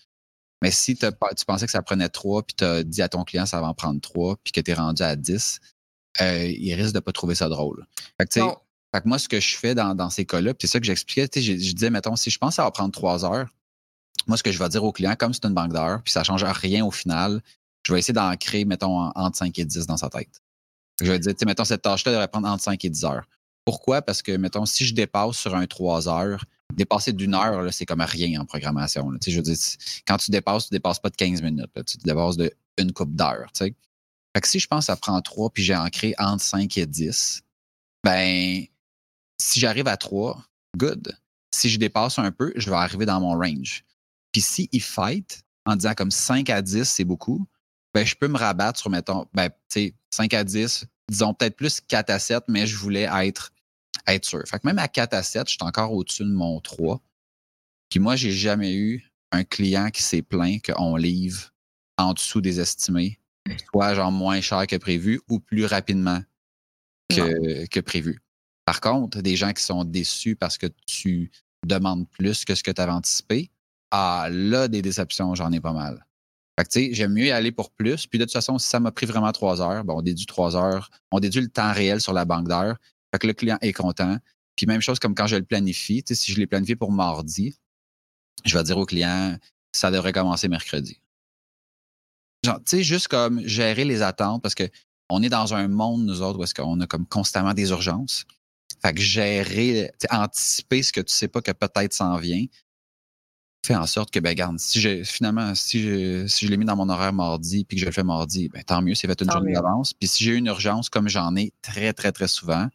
[0.62, 1.06] Mais si tu
[1.48, 3.74] pensais que ça prenait trois, puis tu as dit à ton client ça va en
[3.74, 5.60] prendre trois, puis que tu es rendu à 10,
[6.22, 7.86] euh, il risque de pas trouver ça drôle.
[8.20, 8.42] Fait que,
[8.94, 11.28] fait que moi, ce que je fais dans, dans ces cas-là, c'est ça que j'expliquais,
[11.36, 13.48] je, je disais, mettons, si je pense que ça va prendre trois heures,
[14.28, 16.20] moi, ce que je vais dire au client, comme c'est une banque d'heures, puis ça
[16.20, 17.42] ne change rien au final,
[17.84, 20.42] je vais essayer d'en créer, mettons, entre 5 et 10 dans sa tête.
[21.02, 23.26] Je vais dire, mettons, cette tâche-là devrait prendre entre 5 et 10 heures.
[23.66, 24.02] Pourquoi?
[24.02, 28.02] Parce que, mettons, si je dépasse sur un 3 heures, dépasser d'une heure, c'est comme
[28.02, 29.12] rien en programmation.
[29.26, 29.42] Je
[30.06, 31.72] quand tu dépasses, tu ne dépasses pas de 15 minutes.
[31.86, 33.50] Tu dépasses de une coupe d'heure.
[33.58, 33.74] Fait
[34.40, 37.42] que si je pense que ça prend 3 puis j'ai ancré entre 5 et 10,
[38.04, 38.66] ben,
[39.40, 40.42] si j'arrive à 3,
[40.78, 41.18] good.
[41.54, 43.84] Si je dépasse un peu, je vais arriver dans mon range.
[44.32, 47.46] Puis si il fight en disant comme 5 à 10, c'est beaucoup,
[47.94, 49.50] ben, je peux me rabattre sur, mettons, ben,
[50.12, 53.52] 5 à 10, disons peut-être plus 4 à 7, mais je voulais être,
[54.08, 54.44] être sûr.
[54.48, 57.02] Fait que même à 4 à 7, je suis encore au-dessus de mon 3.
[57.90, 61.52] Puis moi, j'ai jamais eu un client qui s'est plaint qu'on livre
[61.98, 63.20] en dessous des estimés,
[63.70, 66.22] soit genre moins cher que prévu ou plus rapidement
[67.10, 68.22] que, que prévu.
[68.66, 71.32] Par contre, des gens qui sont déçus parce que tu
[71.66, 73.52] demandes plus que ce que tu avais anticipé,
[73.92, 76.06] ah là, des déceptions, j'en ai pas mal.
[76.60, 78.08] Fait que, j'aime mieux y aller pour plus.
[78.08, 80.56] Puis de toute façon, si ça m'a pris vraiment trois heures, bon, on déduit trois
[80.56, 82.78] heures, on déduit le temps réel sur la banque d'heures.
[83.14, 84.18] Fait que le client est content.
[84.56, 87.56] Puis même chose comme quand je le planifie, si je l'ai planifié pour mardi,
[88.46, 89.38] je vais dire au client,
[89.72, 91.00] ça devrait commencer mercredi.
[92.44, 94.70] Tu sais, juste comme gérer les attentes parce que
[95.10, 98.26] on est dans un monde, nous autres, où est-ce qu'on a comme constamment des urgences.
[98.82, 102.46] Fait que gérer, anticiper ce que tu sais pas que peut-être s'en vient,
[103.64, 106.66] fait en sorte que, ben, garde, si je, finalement, si je, si je l'ai mis
[106.66, 109.22] dans mon horaire mardi puis que je le fais mardi, ben, tant mieux, c'est fait
[109.22, 109.94] une journée d'avance.
[109.94, 112.68] Puis si j'ai une urgence, comme j'en ai très, très, très souvent,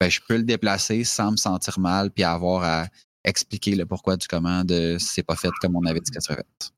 [0.00, 2.86] ben, je peux le déplacer sans me sentir mal puis avoir à
[3.24, 6.20] expliquer le pourquoi du comment de si c'est pas fait comme on avait dit que
[6.20, 6.72] ça serait fait.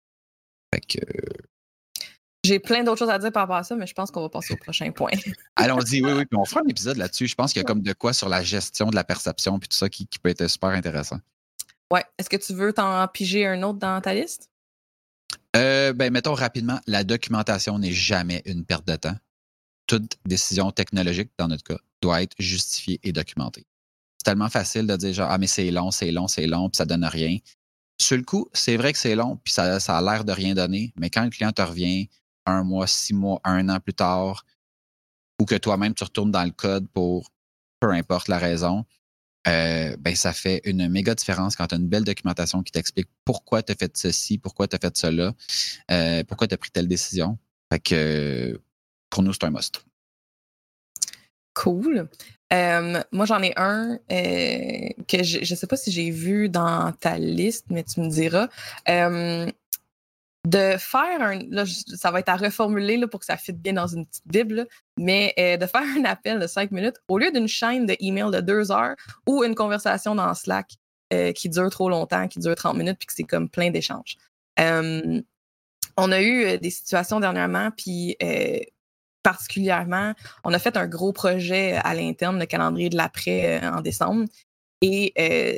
[0.75, 1.07] Fait que.
[2.43, 4.31] J'ai plein d'autres choses à dire par rapport à ça, mais je pense qu'on va
[4.31, 5.11] passer au prochain point.
[5.57, 6.25] Allons-y, oui, oui.
[6.25, 7.27] Puis on fera un épisode là-dessus.
[7.27, 9.69] Je pense qu'il y a comme de quoi sur la gestion de la perception puis
[9.69, 11.19] tout ça qui, qui peut être super intéressant.
[11.91, 12.05] Ouais.
[12.19, 14.51] Est-ce que tu veux t'en piger un autre dans ta liste?
[15.57, 19.17] Euh, ben, mettons rapidement, la documentation n'est jamais une perte de temps.
[19.87, 23.67] Toute décision technologique, dans notre cas, doit être justifiée et documentée.
[24.19, 26.77] C'est tellement facile de dire genre, ah, mais c'est long, c'est long, c'est long, puis
[26.77, 27.39] ça donne rien.
[28.01, 30.55] Sur le coup, c'est vrai que c'est long, puis ça, ça a l'air de rien
[30.55, 32.09] donner, mais quand le client te revient
[32.47, 34.45] un mois, six mois, un an plus tard,
[35.41, 37.31] ou que toi-même tu retournes dans le code pour
[37.81, 38.85] peu importe la raison,
[39.49, 43.09] euh, ben, ça fait une méga différence quand tu as une belle documentation qui t'explique
[43.25, 45.33] pourquoi tu as fait ceci, pourquoi tu as fait cela,
[45.91, 47.39] euh, pourquoi tu as pris telle décision.
[47.73, 48.61] Fait que
[49.09, 49.85] pour nous, c'est un must.
[51.55, 52.09] Cool.
[52.53, 57.19] Euh, moi, j'en ai un que je ne sais pas si j'ai vu dans ta
[57.19, 58.49] liste, mais tu me diras
[60.47, 61.39] de faire un.
[61.51, 64.27] Là, ça va être à reformuler là, pour que ça fitte bien dans une petite
[64.27, 64.67] Bible,
[64.99, 68.41] mais euh, de faire un appel de cinq minutes au lieu d'une chaîne de de
[68.41, 70.73] deux heures ou une conversation dans Slack
[71.13, 74.17] euh, qui dure trop longtemps, qui dure 30 minutes, puis que c'est comme plein d'échanges.
[74.59, 78.17] on a eu euh, des situations dernièrement, puis
[79.23, 84.25] particulièrement, on a fait un gros projet à l'interne, le calendrier de l'après en décembre.
[84.81, 85.13] Et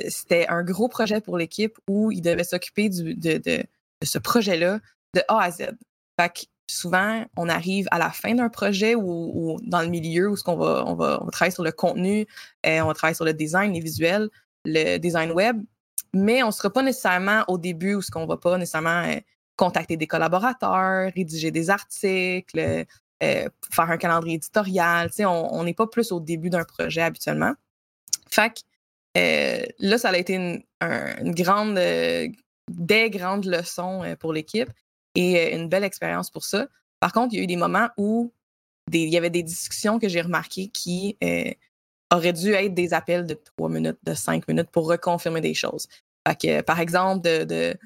[0.09, 3.65] c'était un gros projet pour l'équipe où ils devaient s'occuper de
[4.05, 4.81] ce projet-là
[5.15, 5.71] de A à Z.
[6.19, 6.41] Fait que
[6.73, 10.85] souvent, on arrive à la fin d'un projet ou, dans le milieu où on va,
[10.87, 12.27] on, va, on travailler sur le contenu,
[12.67, 14.29] euh, on va travailler sur le design, les visuels,
[14.65, 15.63] le design web,
[16.15, 19.21] mais on ne sera pas nécessairement au début où ce qu'on va pas nécessairement euh,
[19.57, 22.85] contacter des collaborateurs, rédiger des articles, euh,
[23.21, 25.11] faire un calendrier éditorial.
[25.21, 27.53] On n'est pas plus au début d'un projet habituellement.
[28.31, 28.53] Fait
[29.15, 30.63] que là, ça a été une
[31.33, 31.79] grande,
[32.71, 34.71] des grandes leçons euh, pour l'équipe
[35.15, 36.67] et euh, une belle expérience pour ça.
[37.01, 38.33] Par contre, il y a eu des moments où
[38.93, 41.51] il y avait des discussions que j'ai remarquées qui euh,
[42.13, 45.89] auraient dû être des appels de trois minutes, de cinq minutes pour reconfirmer des choses.
[46.67, 47.77] par exemple, de,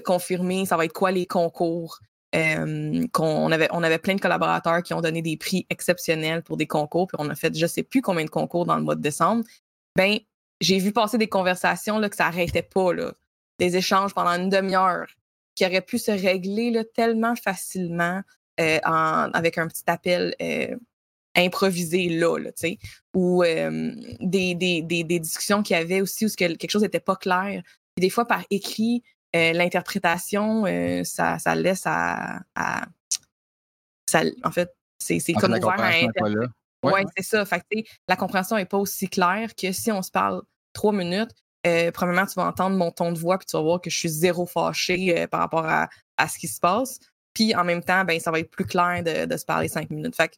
[0.00, 2.00] confirmer ça va être quoi les concours.
[2.32, 6.66] qu'on avait, on avait plein de collaborateurs qui ont donné des prix exceptionnels pour des
[6.66, 8.96] concours, puis on a fait je ne sais plus combien de concours dans le mois
[8.96, 9.44] de décembre.
[9.94, 10.18] Ben,
[10.60, 12.92] j'ai vu passer des conversations là, que ça n'arrêtait pas.
[12.92, 13.12] Là
[13.58, 15.06] des échanges pendant une demi-heure
[15.54, 18.22] qui auraient pu se régler là, tellement facilement
[18.60, 20.76] euh, avec un petit appel euh,
[21.34, 22.50] improvisé là, là
[23.14, 27.62] ou des, des, des, discussions qu'il y avait aussi où quelque chose n'était pas clair.
[27.94, 29.02] Puis des fois, par écrit,
[29.34, 30.64] euh, l'interprétation,
[31.04, 32.40] ça, ça laisse à,
[34.08, 36.46] ça, en fait, c'est comme ouvert à interpréter.
[36.82, 37.44] Oui, ouais, c'est ça.
[37.44, 37.62] Fait
[38.08, 40.42] la compréhension n'est pas aussi claire que si on se parle
[40.72, 41.30] trois minutes,
[41.66, 43.96] euh, premièrement, tu vas entendre mon ton de voix, puis tu vas voir que je
[43.98, 45.88] suis zéro fâchée euh, par rapport à,
[46.28, 46.98] ce qui se passe.
[47.34, 50.16] Puis en même temps, ben, ça va être plus clair de, se parler cinq minutes.
[50.16, 50.32] Fait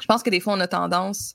[0.00, 1.34] je pense que des fois, on a tendance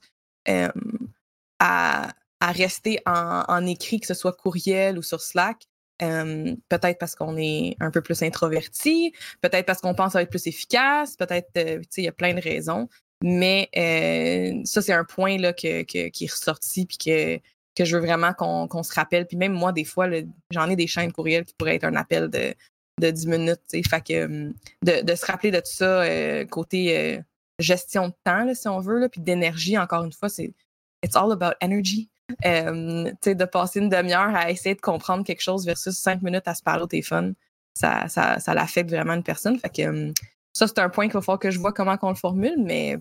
[1.60, 5.64] à, rester en, écrit, que ce soit courriel ou sur Slack.
[6.00, 10.48] peut-être parce qu'on est un peu plus introverti, peut-être parce qu'on pense à être plus
[10.48, 12.90] efficace, peut-être, euh, il y a plein de raisons.
[13.24, 13.70] Mais
[14.66, 17.40] ça, c'est un point là, qui est ressorti puis que
[17.78, 19.28] que je veux vraiment qu'on se rappelle.
[19.28, 20.08] Puis même moi, des fois,
[20.52, 22.54] j'en ai des chaînes courriels qui pourraient être un appel de,
[23.00, 23.62] de 10 minutes.
[23.88, 27.22] Fait que hum, de, se rappeler de tout ça, euh, côté euh,
[27.60, 30.54] gestion de temps, si on veut, là, puis d'énergie, encore une fois, c'est
[31.04, 32.10] it's all about energy.
[32.44, 36.56] Hum, de passer une demi-heure à essayer de comprendre quelque chose versus cinq minutes à
[36.56, 37.36] se parler au téléphone,
[37.74, 39.58] ça, ça, ça l'affecte vraiment une personne.
[39.60, 40.14] Fait que hum,
[40.54, 42.98] ça, c'est un point qu'il va falloir que je vois comment qu'on le formule, mais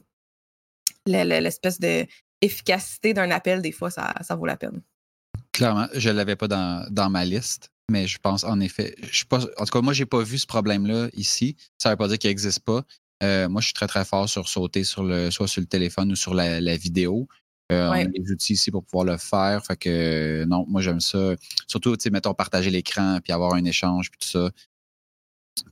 [1.06, 2.06] l'espèce de
[2.40, 4.83] efficacité d'un appel, des fois, ça, ça, vaut la peine.
[5.53, 9.25] Clairement, je ne l'avais pas dans, dans, ma liste, mais je pense en effet, je
[9.25, 11.57] pas, en tout cas, moi, je n'ai pas vu ce problème-là ici.
[11.79, 12.83] Ça ne veut pas dire qu'il n'existe pas.
[13.22, 16.12] Euh, moi, je suis très, très fort sur sauter sur le, soit sur le téléphone
[16.12, 17.27] ou sur la, vidéo.
[17.72, 19.64] Euh, on a des outils ici pour pouvoir le faire.
[19.64, 21.35] Fait que non, moi j'aime ça.
[21.66, 24.51] Surtout, tu sais, mettons, partager l'écran puis avoir un échange puis tout ça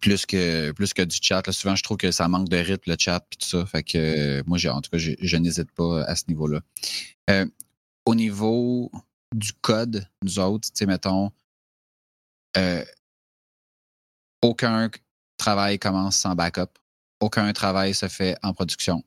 [0.01, 1.43] plus que plus que du chat.
[1.53, 3.67] souvent, je trouve que ça manque de rythme, le chat, puis tout ça.
[3.67, 6.61] Fait que moi, en tout cas, je, n'hésite pas à ce niveau-là.
[7.31, 7.47] Euh,
[8.07, 8.91] au niveau
[9.35, 11.31] du code, nous autres, tu sais, mettons,
[12.57, 12.85] euh,
[14.43, 14.91] aucun
[15.37, 16.79] travail commence sans backup.
[17.21, 19.03] Aucun travail se fait en production.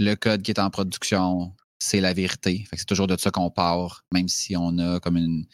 [0.00, 2.66] le code qui est en production, c'est la vérité.
[2.72, 5.46] c'est toujours de ça qu'on part, même si on a comme une,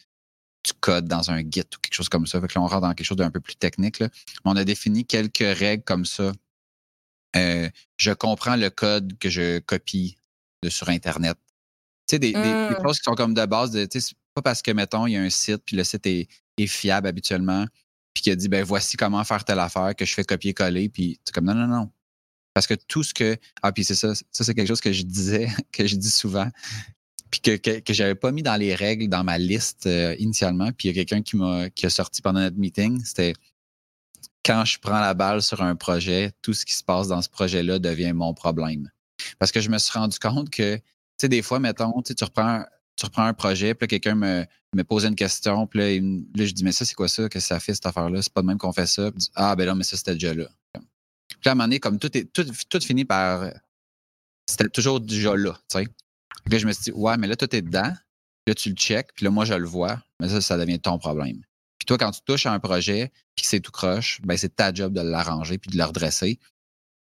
[0.68, 2.40] du code dans un Git ou quelque chose comme ça.
[2.40, 4.02] Fait que là, on rentre dans quelque chose d'un peu plus technique.
[4.44, 6.32] On a défini quelques règles comme ça.
[7.36, 10.16] Euh, je comprends le code que je copie
[10.62, 11.36] de sur Internet.
[12.06, 12.82] Tu sais, des, mmh.
[12.82, 13.70] choses qui sont comme de base.
[13.70, 16.28] De, c'est pas parce que, mettons, il y a un site, puis le site est,
[16.66, 17.66] fiable habituellement,
[18.12, 21.20] puis qui a dit, ben voici comment faire telle affaire, que je fais copier-coller, puis
[21.24, 21.92] c'est comme, non, non, non.
[22.52, 23.36] Parce que tout ce que.
[23.62, 26.50] Ah, puis c'est ça, ça c'est quelque chose que je disais, que je dis souvent,
[27.30, 30.70] puis que, que, que j'avais pas mis dans les règles dans ma liste euh, initialement.
[30.72, 33.04] Puis il y a quelqu'un qui m'a qui a sorti pendant notre meeting.
[33.04, 33.34] C'était
[34.44, 37.28] quand je prends la balle sur un projet, tout ce qui se passe dans ce
[37.28, 38.90] projet-là devient mon problème.
[39.38, 40.82] Parce que je me suis rendu compte que, tu
[41.20, 42.64] sais, des fois, mettons, tu reprends,
[42.96, 46.00] tu reprends un projet, puis quelqu'un me, me posait une question, puis
[46.34, 47.28] là, je dis, mais ça, c'est quoi ça?
[47.28, 48.22] que ça fait, cette affaire-là?
[48.22, 49.10] C'est pas de même qu'on fait ça.
[49.34, 50.48] ah, ben non, mais ça, c'était déjà là.
[50.72, 53.50] Puis à un moment donné, comme tout, est, tout, tout finit par.
[54.46, 55.88] C'était toujours déjà là, tu sais.
[56.48, 57.92] Puis là, je me suis dit, ouais, mais là, tout est dedans.
[58.44, 60.02] Puis là, tu le check, puis là, moi, je le vois.
[60.20, 61.42] Mais ça, ça devient ton problème.
[61.78, 64.56] Puis toi, quand tu touches à un projet, puis que c'est tout croche, ben c'est
[64.56, 66.38] ta job de l'arranger puis de le redresser.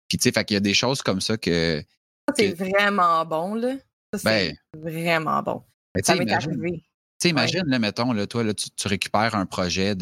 [0.08, 1.82] Puis tu sais, fait qu'il y a des choses comme ça que.
[2.36, 3.74] c'est vraiment bon, là.
[4.14, 5.62] Ça, c'est ben vraiment bon.
[5.94, 6.84] Ben, ça m'est arrivé.
[7.20, 9.94] Tu sais, imagine, là, mettons, là, toi, là, tu, récupères un projet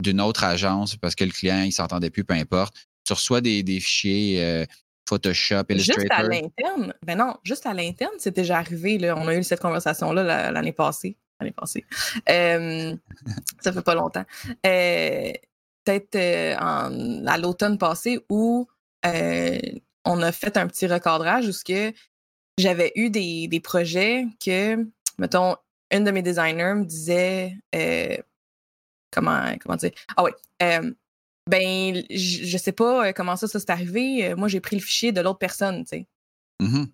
[0.00, 2.74] d'une autre agence parce que le client, il s'entendait plus, peu importe
[3.06, 4.64] tu reçois des, fichiers euh,
[5.08, 6.00] Photoshop, Illustrator.
[6.00, 6.94] Juste à l'interne?
[7.04, 8.98] Ben non, juste à l'interne, c'est déjà arrivé.
[8.98, 9.16] Là.
[9.16, 11.16] On a eu cette conversation-là l'année passée.
[11.40, 11.84] L'année passée.
[12.26, 14.24] ça fait pas longtemps.
[14.66, 15.32] Euh,
[15.84, 18.68] peut-être euh, à l'automne passé où
[19.04, 21.92] on a fait un petit recadrage où que
[22.58, 24.84] j'avais eu des, des, projets que,
[25.18, 25.56] mettons,
[25.92, 27.56] une de mes designers me disait
[29.12, 29.92] comment, comment dire?
[30.16, 30.30] Ah oui
[31.48, 34.34] ben, je sais pas comment ça, ça s'est arrivé.
[34.34, 36.06] Moi, j'ai pris le fichier de l'autre personne, tu sais.
[36.60, 36.84] Mmh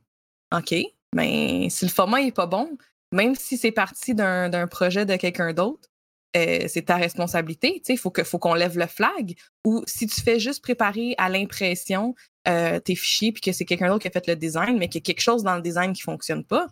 [0.54, 0.74] OK.
[1.14, 2.76] Ben, si le format n'est pas bon,
[3.12, 5.88] même si c'est parti d'un projet de quelqu'un d'autre,
[6.34, 7.82] c'est ta responsabilité.
[7.88, 9.34] Il faut qu'on faut lève le flag.
[9.64, 14.02] Ou si tu fais juste préparer à l'impression tes fichiers puis que c'est quelqu'un d'autre
[14.02, 16.02] qui a fait le design, mais qu'il y a quelque chose dans le design qui
[16.02, 16.66] ne fonctionne pas,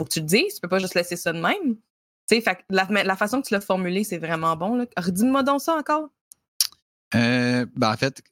[0.00, 0.54] faut que tu le dises.
[0.54, 1.76] Tu peux pas juste laisser ça de même.
[2.28, 4.86] Fait, la, la, façon que tu l'as formulé, c'est vraiment bon.
[4.96, 6.08] Redis-moi donc ça encore.
[7.14, 8.22] Euh, ben, en fait,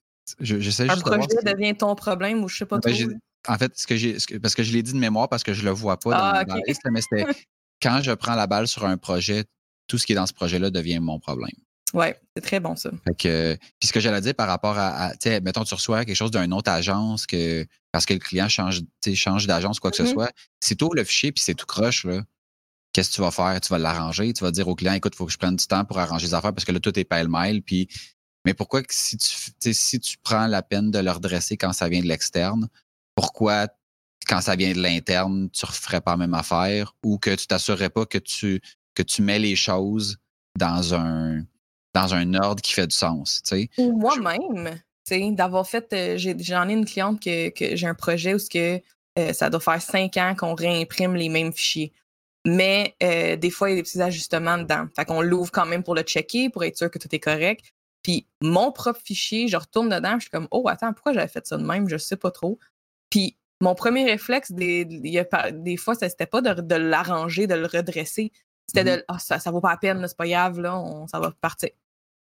[0.40, 1.06] j'essaie juste.
[1.06, 3.12] Un projet devient ton problème ou je sais pas ben, trop.
[3.48, 5.64] En fait, ce que j'ai, parce que je l'ai dit de mémoire parce que je
[5.64, 7.26] le vois pas dans, ah, la liste, mais c'était
[7.82, 9.44] quand je prends la balle sur un projet,
[9.88, 11.50] tout ce qui est dans ce projet-là devient mon problème.
[11.94, 12.90] Oui, c'est très bon ça.
[13.04, 16.04] Fait que, puis ce que j'allais dire par rapport à, tu sais, mettons, tu reçois
[16.04, 18.80] quelque chose d'une autre agence que parce que le client change,
[19.14, 20.12] change d'agence, quoi que ce mm-hmm.
[20.12, 22.22] soit, c'est tout le fichier puis c'est tout croche, là.
[22.92, 23.58] Qu'est-ce que tu vas faire?
[23.60, 25.66] Tu vas l'arranger, tu vas dire au client, écoute, il faut que je prenne du
[25.66, 27.88] temps pour arranger les affaires parce que là, tout est pêle-mêle, puis
[28.44, 32.00] mais pourquoi si tu, si tu prends la peine de le redresser quand ça vient
[32.00, 32.68] de l'externe,
[33.14, 33.68] pourquoi
[34.26, 37.46] quand ça vient de l'interne, tu ne referais pas la même affaire ou que tu
[37.46, 38.60] t'assurerais pas que tu,
[38.94, 40.18] que tu mets les choses
[40.58, 41.42] dans un,
[41.94, 43.42] dans un ordre qui fait du sens.
[43.78, 44.80] Ou moi-même,
[45.34, 48.80] d'avoir fait, euh, j'en ai, une cliente que, que j'ai un projet où que,
[49.18, 51.92] euh, ça doit faire cinq ans qu'on réimprime les mêmes fichiers.
[52.46, 54.86] Mais euh, des fois, il y a des petits ajustements dedans.
[54.96, 57.72] Fait qu'on l'ouvre quand même pour le checker, pour être sûr que tout est correct.
[58.02, 61.46] Puis mon propre fichier, je retourne dedans, je suis comme, oh, attends, pourquoi j'avais fait
[61.46, 61.88] ça de même?
[61.88, 62.58] Je sais pas trop.
[63.10, 68.32] Puis mon premier réflexe, des, des fois, c'était pas de, l'arranger, de le redresser.
[68.66, 71.20] C'était de, oh, ça, ça vaut pas la peine, c'est pas grave, là, on, ça
[71.20, 71.70] va partir.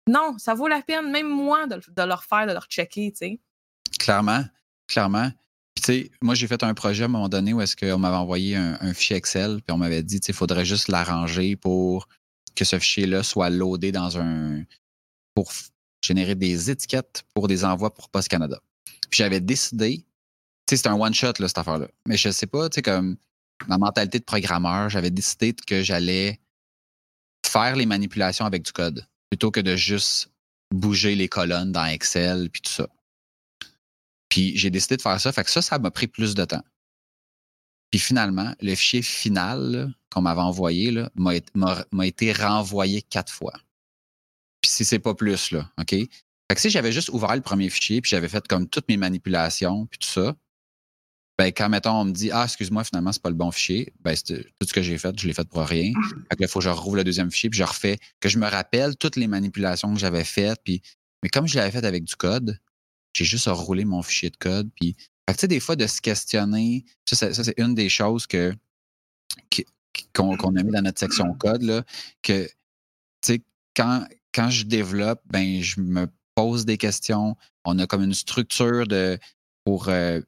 [0.06, 3.16] Non, ça vaut la peine, même moi, de, de le refaire, de le rechecker, tu
[3.16, 3.40] sais.
[3.98, 4.44] Clairement,
[4.86, 5.30] clairement.
[5.74, 7.98] Puis, tu sais, moi, j'ai fait un projet à un moment donné où est-ce qu'on
[7.98, 10.88] m'avait envoyé un, un, fichier Excel, puis on m'avait dit, tu sais, il faudrait juste
[10.88, 12.08] l'arranger pour
[12.56, 14.64] que ce fichier-là soit loadé dans un,
[15.40, 15.50] pour
[16.02, 18.60] générer des étiquettes pour des envois pour Post Canada.
[19.08, 20.04] Puis j'avais décidé,
[20.66, 21.88] tu sais, c'est un one-shot, cette affaire-là.
[22.06, 23.16] Mais je sais pas, tu sais, comme
[23.66, 26.38] ma mentalité de programmeur, j'avais décidé que j'allais
[27.46, 30.30] faire les manipulations avec du code plutôt que de juste
[30.74, 32.86] bouger les colonnes dans Excel puis tout ça.
[34.28, 36.62] Puis j'ai décidé de faire ça, fait que ça, ça m'a pris plus de temps.
[37.90, 43.54] Puis finalement, le fichier final qu'on m'avait envoyé m'a été renvoyé quatre fois.
[44.60, 45.90] Puis si c'est pas plus, là, OK?
[45.90, 46.08] Fait
[46.54, 49.86] que si j'avais juste ouvert le premier fichier, puis j'avais fait comme toutes mes manipulations,
[49.86, 50.34] puis tout ça,
[51.38, 54.14] ben quand, mettons, on me dit Ah, excuse-moi, finalement, c'est pas le bon fichier, ben
[54.14, 55.92] tout ce que j'ai fait, je l'ai fait pour rien.
[56.28, 58.28] Fait que là, il faut que je rouvre le deuxième fichier, puis je refais, que
[58.28, 60.82] je me rappelle toutes les manipulations que j'avais faites, puis
[61.22, 62.58] mais comme je l'avais fait avec du code,
[63.12, 64.96] j'ai juste roulé mon fichier de code, puis
[65.30, 68.52] fait que tu sais, des fois, de se questionner, ça, c'est une des choses que
[70.12, 71.84] qu'on a mis dans notre section code, là,
[72.22, 73.42] que, tu sais,
[73.76, 74.04] quand,
[74.34, 77.36] quand je développe, ben, je me pose des questions.
[77.64, 79.18] On a comme une structure de,
[79.64, 80.20] pour, euh,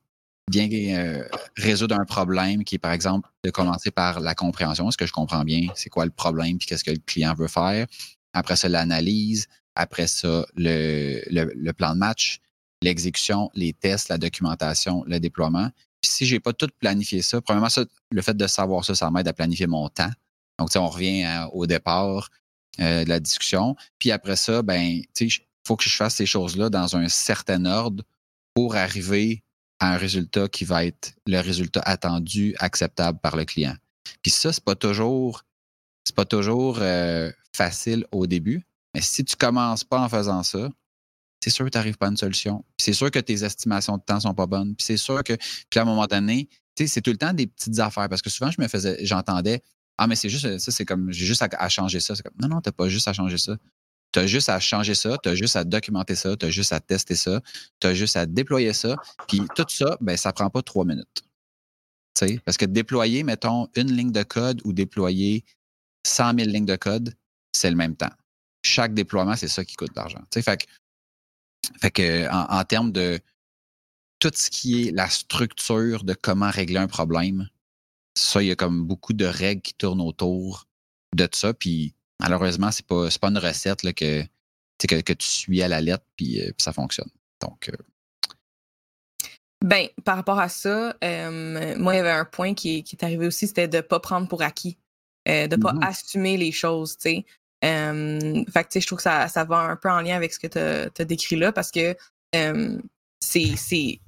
[0.51, 1.25] bien euh,
[1.57, 4.89] résoudre un problème qui est, par exemple, de commencer par la compréhension.
[4.89, 5.69] Est-ce que je comprends bien?
[5.75, 6.59] C'est quoi le problème?
[6.59, 7.87] Puis qu'est-ce que le client veut faire?
[8.33, 9.47] Après ça, l'analyse.
[9.75, 12.41] Après ça, le, plan de match,
[12.83, 15.71] l'exécution, les tests, la documentation, le déploiement.
[16.03, 17.69] Puis si j'ai pas tout planifié ça, premièrement,
[18.11, 20.11] le fait de savoir ça, ça m'aide à planifier mon temps.
[20.59, 22.29] Donc, on revient au départ
[22.81, 23.77] euh, de la discussion.
[23.99, 25.31] Puis après ça, ben, il
[25.67, 28.05] faut que je fasse ces choses-là dans un certain ordre
[28.55, 29.43] pour arriver
[29.79, 33.75] à un résultat qui va être le résultat attendu, acceptable par le client.
[34.23, 35.43] Puis ça, c'est pas toujours,
[36.05, 38.63] c'est pas toujours euh, facile au début,
[38.95, 40.69] mais si tu commences pas en faisant ça,
[41.43, 42.65] c'est sûr que tu n'arrives pas à une solution.
[42.79, 44.77] C'est sûr que tes estimations de temps sont pas bonnes.
[44.77, 45.33] Puis c'est sûr que,
[45.69, 48.09] puis à un moment donné, c'est tout le temps des petites affaires.
[48.09, 49.61] Parce que souvent, je me faisais, j'entendais,
[49.99, 52.15] ah, mais c'est juste, ça, c'est comme, j'ai juste à, changer ça.
[52.15, 53.57] Comme, non, non, tu n'as pas juste à changer ça.
[54.13, 56.73] Tu as juste à changer ça, tu as juste à documenter ça, tu as juste
[56.73, 57.41] à tester ça,
[57.81, 58.97] tu as juste à déployer ça.
[59.29, 61.23] Puis tout ça, ben, ça prend pas trois minutes.
[62.19, 65.45] sais, parce que déployer, mettons, une ligne de code ou déployer
[66.07, 67.15] 100 000 lignes de code,
[67.53, 68.13] c'est le même temps.
[68.63, 70.23] Chaque déploiement, c'est ça qui coûte de l'argent.
[70.33, 70.67] Fait que
[71.81, 73.21] fait que en, termes de
[74.19, 77.49] tout ce qui est la structure de comment régler un problème,
[78.15, 80.67] ça, il y a comme beaucoup de règles qui tournent autour
[81.15, 81.55] de ça.
[81.55, 84.23] Puis malheureusement, c'est pas, pas une recette là, que,
[84.79, 87.11] que, que, tu suis à la lettre puis, euh, ça fonctionne.
[87.41, 87.69] Donc.
[87.69, 87.77] Euh
[89.63, 93.47] ben, par rapport à ça, moi, il y avait un point qui, est arrivé aussi,
[93.47, 94.77] c'était de ne pas prendre pour acquis,
[95.29, 97.25] euh, de ne pas mmh assumer les choses, tu sais.
[97.63, 100.49] Fait que, je trouve que ça, ça va un peu en lien avec ce que
[100.49, 101.97] tu as, décrit là parce que
[103.21, 104.01] c'est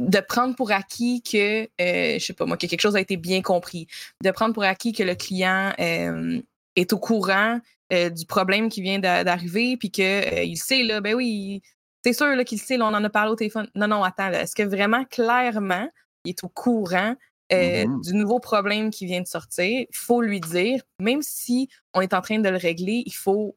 [0.00, 3.16] de prendre pour acquis que, euh, je sais pas moi, que quelque chose a été
[3.16, 3.86] bien compris,
[4.22, 7.60] de prendre pour acquis que le client est au courant
[7.92, 11.62] euh, du problème qui vient d'arriver, puis qu'il euh, il sait, là, ben oui,
[12.02, 13.68] c'est sûr qu'il sait, là, on en a parlé au téléphone.
[13.76, 15.88] Non, non, attends, est-ce que vraiment, clairement,
[16.24, 17.14] il est au courant
[17.52, 21.68] euh, mmh du nouveau problème qui vient de sortir, il faut lui dire, même si
[21.94, 23.56] on est en train de le régler, il faut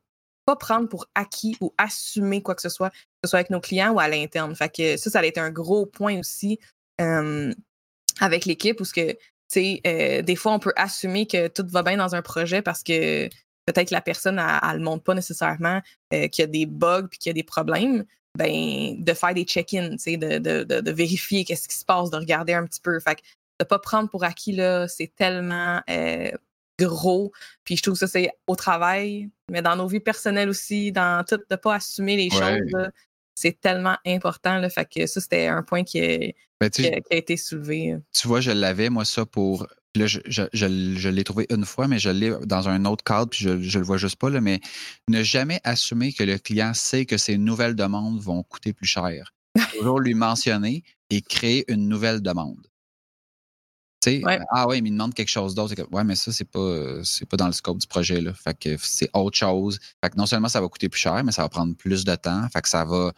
[0.50, 2.96] pas prendre pour acquis ou assumer quoi que ce soit, que
[3.26, 4.56] ce soit avec nos clients ou à l'interne.
[4.56, 6.60] Fait que ça, ça a été un gros point aussi
[8.20, 9.18] avec l'équipe où ce que,
[9.58, 13.28] euh, des fois, on peut assumer que tout va bien dans un projet parce que
[13.66, 15.82] peut-être la personne, elle, le montre pas nécessairement
[16.14, 18.06] euh, qu'il y a des bugs puis qu'il y a des problèmes.
[18.38, 22.54] Ben, de faire des check-ins, de, de, de, vérifier qu'est-ce qui se passe, de regarder
[22.54, 23.00] un petit peu.
[23.00, 23.22] Fait que
[23.60, 26.30] de pas prendre pour acquis, là, c'est tellement euh,
[26.80, 27.32] gros.
[27.64, 31.24] Puis je trouve que ça, c'est au travail, mais dans nos vies personnelles aussi, dans
[31.28, 32.92] tout, de pas assumer les choses,
[33.36, 34.58] c'est tellement important.
[34.58, 36.00] Là, fait que ça, c'était un point qui,
[36.60, 37.96] ben, qui, a, été soulevé.
[38.14, 39.68] Tu vois, je l'avais, moi, ça, pour.
[39.96, 43.30] Là, je, je, je, l'ai trouvé une fois, mais je l'ai dans un autre cadre,
[43.30, 44.60] puis je ne le vois juste pas, là, mais
[45.08, 49.34] ne jamais assumer que le client sait que ses nouvelles demandes vont coûter plus cher.
[49.80, 52.69] Toujours lui mentionner et créer une nouvelle demande.
[54.52, 55.76] Ah ouais, mais il demande quelque chose d'autre.
[55.92, 58.22] Ouais, mais ça, c'est pas, c'est pas dans le scope du projet.
[58.22, 58.34] Là.
[58.34, 59.80] Fait que c'est autre chose.
[60.04, 62.16] Fait que non seulement ça va coûter plus cher, mais ça va prendre plus de
[62.16, 62.48] temps.
[62.50, 63.14] Fait que ça va.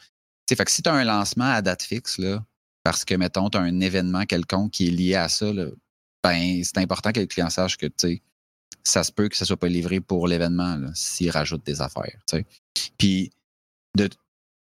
[0.50, 2.44] fait que si tu as un lancement à date fixe, là,
[2.84, 5.68] parce que, mettons, tu as un événement quelconque qui est lié à ça, là,
[6.24, 8.22] ben, c'est important que le client sache que, tu
[8.84, 12.18] ça se peut que ça soit pas livré pour l'événement s'il rajoute des affaires.
[12.98, 13.32] Puis,
[13.96, 14.10] de,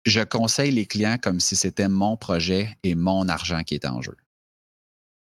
[0.04, 4.02] je conseille les clients comme si c'était mon projet et mon argent qui est en
[4.02, 4.16] jeu.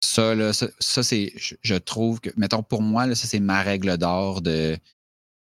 [0.02, 3.98] Ça, là, ça, c'est, je, trouve que, mettons, pour moi, là, ça, c'est ma règle
[3.98, 4.78] d'or de.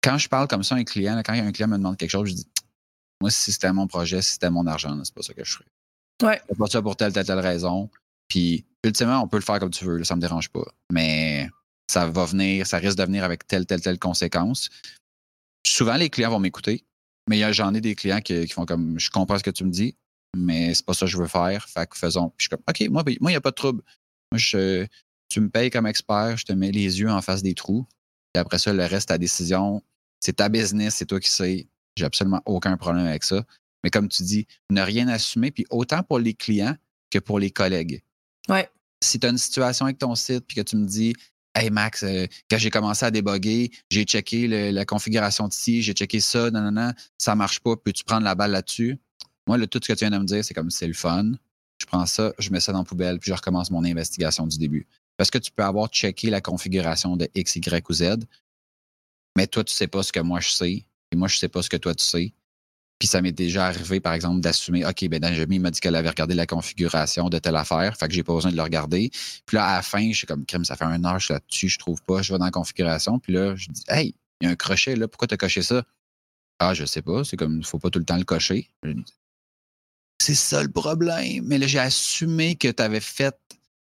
[0.01, 2.29] Quand je parle comme ça à un client, quand un client me demande quelque chose,
[2.29, 2.47] je dis
[3.21, 5.65] Moi, si c'était mon projet, si c'était mon argent, c'est pas ça que je ferais.
[6.21, 6.41] Ouais.
[6.47, 7.89] C'est pas ça pour telle, telle, telle raison.
[8.27, 10.65] Puis, ultimement, on peut le faire comme tu veux, ça me dérange pas.
[10.91, 11.49] Mais
[11.89, 14.69] ça va venir, ça risque de venir avec telle, telle, telle conséquence.
[15.65, 16.85] Souvent, les clients vont m'écouter,
[17.29, 19.95] mais j'en ai des clients qui, font comme Je comprends ce que tu me dis,
[20.35, 21.67] mais c'est pas ça que je veux faire.
[21.69, 22.29] Fait que faisons.
[22.29, 23.83] Puis je suis comme OK, moi, il n'y a pas de trouble.
[24.33, 24.87] Moi, je,
[25.29, 27.85] tu me payes comme expert, je te mets les yeux en face des trous.
[28.33, 29.83] Et après ça, le reste, ta décision,
[30.19, 31.67] c'est ta business, c'est toi qui sais.
[31.95, 33.45] J'ai absolument aucun problème avec ça.
[33.83, 36.75] Mais comme tu dis, ne rien assumer, puis autant pour les clients
[37.11, 38.01] que pour les collègues.
[38.49, 38.67] Ouais.
[39.03, 41.13] Si tu as une situation avec ton site, puis que tu me dis,
[41.53, 45.93] Hey Max, euh, quand j'ai commencé à déboguer, j'ai checké la configuration de ci, j'ai
[45.93, 48.97] checké ça, non, non, non, ça marche pas, peux-tu prendre la balle là-dessus?
[49.45, 51.33] Moi, tout ce que tu viens de me dire, c'est comme c'est le fun
[51.83, 54.57] je prends ça, je mets ça dans la poubelle, puis je recommence mon investigation du
[54.57, 54.87] début.
[55.17, 58.15] Parce que tu peux avoir checké la configuration de X, Y ou Z,
[59.35, 61.39] mais toi, tu ne sais pas ce que moi je sais, et moi, je ne
[61.39, 62.33] sais pas ce que toi tu sais.
[62.99, 66.09] Puis ça m'est déjà arrivé, par exemple, d'assumer, OK, ben Benjamin m'a dit qu'elle avait
[66.09, 69.11] regardé la configuration de telle affaire, fait que j'ai pas besoin de le regarder.
[69.45, 71.33] Puis là, à la fin, je suis comme, crème, ça fait un heure, je suis
[71.33, 74.45] là-dessus, je trouve pas, je vais dans la configuration, puis là, je dis, hey, il
[74.45, 75.83] y a un crochet là, pourquoi tu as coché ça?
[76.59, 78.69] Ah, je sais pas, c'est comme, il faut pas tout le temps le cocher.
[80.25, 81.43] C'est ça le problème.
[81.47, 83.35] Mais là, j'ai assumé que tu avais fait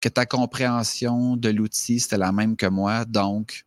[0.00, 3.04] que ta compréhension de l'outil, c'était la même que moi.
[3.04, 3.64] Donc,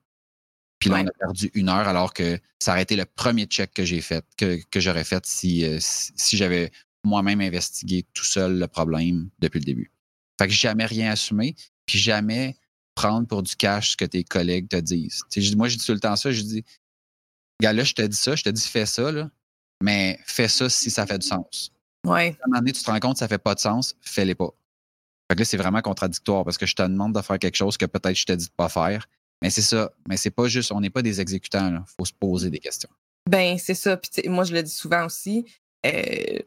[0.78, 3.74] puis là, on a perdu une heure alors que ça aurait été le premier check
[3.74, 6.74] que j'ai fait, que, que j'aurais fait si, euh, si, j'avais
[7.06, 9.90] moi-même investigué tout seul le problème depuis le début.
[10.38, 11.56] Fait que jamais rien assumé,
[11.86, 12.58] puis jamais
[12.96, 15.24] prendre pour du cash ce que tes collègues te disent.
[15.56, 16.66] moi, je dis tout le temps ça, je dis,
[17.62, 19.32] gars, là, je te dis ça, je te dis fais ça, là,
[19.82, 21.72] mais fais ça si ça fait du sens.
[22.08, 22.38] Ouais.
[22.42, 24.36] À un moment donné, tu te rends compte que ça fait pas de sens, fais-les
[24.36, 24.50] pas.
[25.30, 27.78] Fait que là, c'est vraiment contradictoire parce que je te demande de faire quelque chose
[27.78, 29.08] que peut-être je te dis de pas faire.
[29.42, 29.92] Mais c'est ça.
[30.08, 32.90] Mais c'est pas juste, on n'est pas des exécutants, il faut se poser des questions.
[33.30, 33.98] Ben, c'est ça.
[33.98, 35.46] Puis moi, je le dis souvent aussi.
[35.86, 36.40] Euh,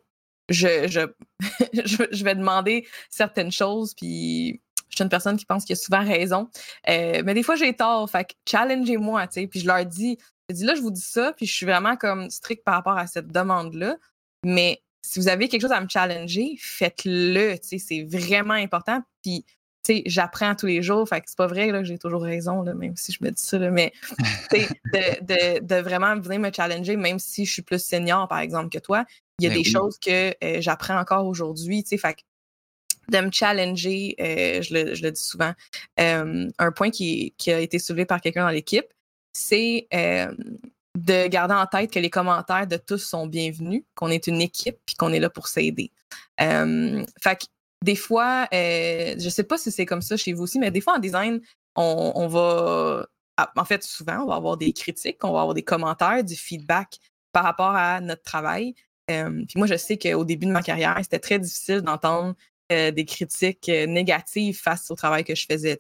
[0.49, 0.89] je,
[1.85, 5.77] je, je, vais demander certaines choses, puis je suis une personne qui pense qu'il a
[5.77, 6.49] souvent raison.
[6.89, 8.11] Euh, mais des fois, j'ai tort.
[8.11, 9.47] Fait que challengez-moi, tu sais.
[9.47, 11.97] Puis je leur dis, je dis là, je vous dis ça, puis je suis vraiment
[11.97, 13.97] comme strict par rapport à cette demande-là.
[14.45, 17.57] Mais si vous avez quelque chose à me challenger, faites-le.
[17.63, 19.03] C'est vraiment important.
[19.23, 19.45] Puis,
[19.83, 21.09] tu sais, j'apprends tous les jours.
[21.09, 23.43] Fait que c'est pas vrai que j'ai toujours raison, là, même si je me dis
[23.43, 23.93] ça, là, mais
[24.53, 28.69] de, de, de, vraiment venir me challenger, même si je suis plus senior, par exemple,
[28.69, 29.05] que toi.
[29.39, 31.99] Il y a ben des choses que euh, j'apprends encore aujourd'hui, tu sais.
[31.99, 32.21] Fait que
[33.09, 35.53] de me challenger, euh, je, le, je, le, dis souvent.
[35.99, 38.87] Euh, un point qui, qui, a été soulevé par quelqu'un dans l'équipe,
[39.33, 39.89] c'est
[41.05, 44.79] de garder en tête que les commentaires de tous sont bienvenus, qu'on est une équipe
[44.85, 45.93] puis qu'on est là pour s'aider.
[46.39, 47.45] fait que
[47.83, 50.97] des fois, je sais pas si c'est comme ça chez vous aussi, mais des fois
[50.97, 51.41] en design,
[51.77, 55.55] on, on va, ah, en fait, souvent, on va avoir des critiques, on va avoir
[55.55, 56.99] des commentaires, du feedback
[57.33, 58.75] par rapport à notre travail.
[59.07, 62.35] puis moi, je sais qu'au début de ma carrière, c'était très difficile d'entendre
[62.71, 65.77] euh, des critiques euh, négatives face au travail que je faisais,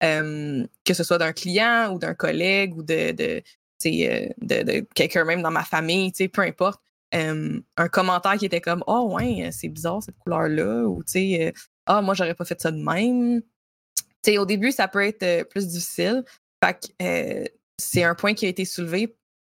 [0.00, 3.42] que ce soit d'un client ou d'un collègue ou de,
[3.86, 6.80] euh, de, quelqu'un même dans ma famille, peu importe.
[7.12, 11.02] un commentaire qui était comme Oh ouais, c'est bizarre cette couleur-là, ou
[11.86, 13.42] Ah, moi j'aurais pas fait ça de même.
[14.38, 16.24] au début, ça peut être plus difficile.
[16.62, 16.94] Fait
[17.76, 19.16] c'est un point qui a été soulevé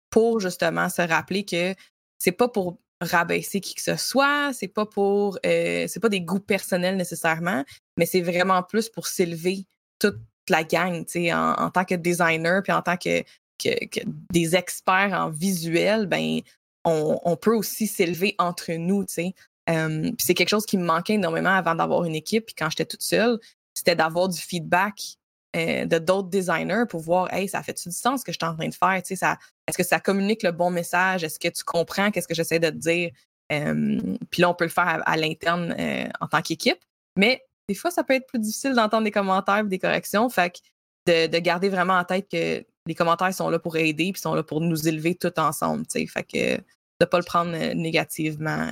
[0.10, 1.76] pour justement se rappeler que
[2.18, 6.22] c'est pas pour rabaisser qui que ce soit, c'est pas pour euh, c'est pas des
[6.22, 7.64] goûts personnels nécessairement,
[7.98, 9.68] mais c'est vraiment plus pour s'élever
[10.00, 13.24] toute la gang, tu sais, en, tant que designer puis en tant que,
[13.58, 14.00] que,
[14.32, 16.42] des experts en visuel, ben
[16.86, 19.36] on, peut aussi s'élever entre nous, tu sais.
[19.66, 22.86] puis c'est quelque chose qui me manquait énormément avant d'avoir une équipe, puis quand j'étais
[22.86, 23.40] toute seule,
[23.74, 25.18] c'était d'avoir du feedback
[25.56, 28.50] euh, de d'autres designers pour voir, hey, ça fait-tu du sens ce que je suis
[28.50, 29.02] en train de faire?
[29.04, 29.26] Tu sais,
[29.68, 31.24] est-ce que ça communique le bon message?
[31.24, 33.12] Est-ce que tu comprends qu'est-ce que j'essaie de te dire?
[33.50, 36.80] puis là, on peut le faire à, l'interne euh, en tant qu'équipe.
[37.16, 40.28] Mais des fois, ça peut être plus difficile d'entendre des commentaires des corrections.
[40.28, 44.22] Fait que de, garder vraiment en tête que les commentaires sont là pour aider puis
[44.22, 45.86] sont là pour nous élever tout ensemble.
[45.88, 46.08] Tu sais.
[46.08, 46.64] Fait que de
[47.02, 48.70] ne pas le prendre euh, négativement.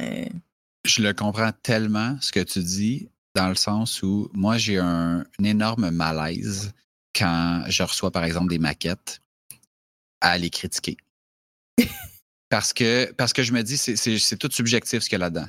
[0.86, 5.26] Je le comprends tellement, ce que tu dis dans le sens où moi, j'ai un,
[5.44, 6.72] énorme malaise
[7.14, 9.22] quand je reçois, par exemple, des maquettes
[10.22, 10.98] à les critiquer.
[12.50, 15.48] parce, que, parce que je me dis, c'est tout subjectif ce qu'il y a là-dedans.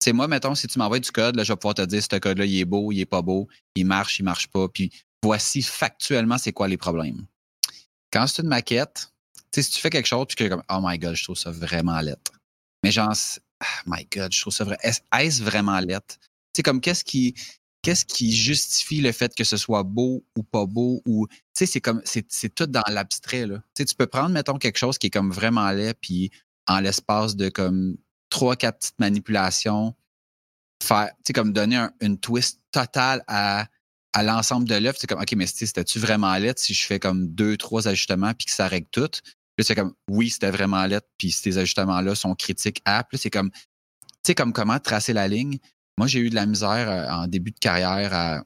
[0.00, 2.16] C'est moi, mettons, si tu m'envoies du code, là, je vais pouvoir te dire ce
[2.16, 4.68] code-là, il est beau, il est pas beau, il marche, il marche pas.
[4.68, 4.92] Puis
[5.22, 7.26] voici factuellement c'est quoi les problèmes.
[8.12, 9.12] Quand c'est une maquette,
[9.52, 12.00] si tu fais quelque chose, puis que comme, oh my god, je trouve ça vraiment
[12.00, 12.32] lettre.
[12.82, 13.14] Mais genre,
[13.62, 14.78] oh my god, je trouve ça vrai.
[14.82, 16.16] Est-ce vraiment lettre?
[16.54, 17.34] C'est comme qu'est-ce qui
[17.82, 21.66] qu'est-ce qui justifie le fait que ce soit beau ou pas beau ou tu sais
[21.66, 23.62] c'est comme c'est, tout dans l'abstrait là.
[23.76, 26.32] Tu tu peux prendre mettons quelque chose qui est comme vraiment laid puis
[26.66, 27.96] en l'espace de comme
[28.28, 29.94] trois quatre petites manipulations
[30.82, 33.68] faire tu sais comme donner une twist totale à
[34.16, 37.28] à l'ensemble de l'œuvre, c'est comme OK mais c'était-tu vraiment laid si je fais comme
[37.28, 39.10] deux trois ajustements puis que ça règle tout?
[39.56, 43.06] Puis c'est comme oui, c'était vraiment laid puis ces ajustements là sont critiques à.
[43.12, 43.58] C'est comme tu
[44.28, 45.58] sais comme comment tracer la ligne?
[45.98, 48.42] Moi, j'ai eu de la misère euh, en début de carrière à,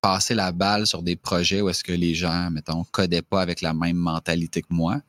[0.00, 3.60] passer la balle sur des projets où est-ce que les gens, mettons, codaient pas avec
[3.60, 5.00] la même mentalité que moi.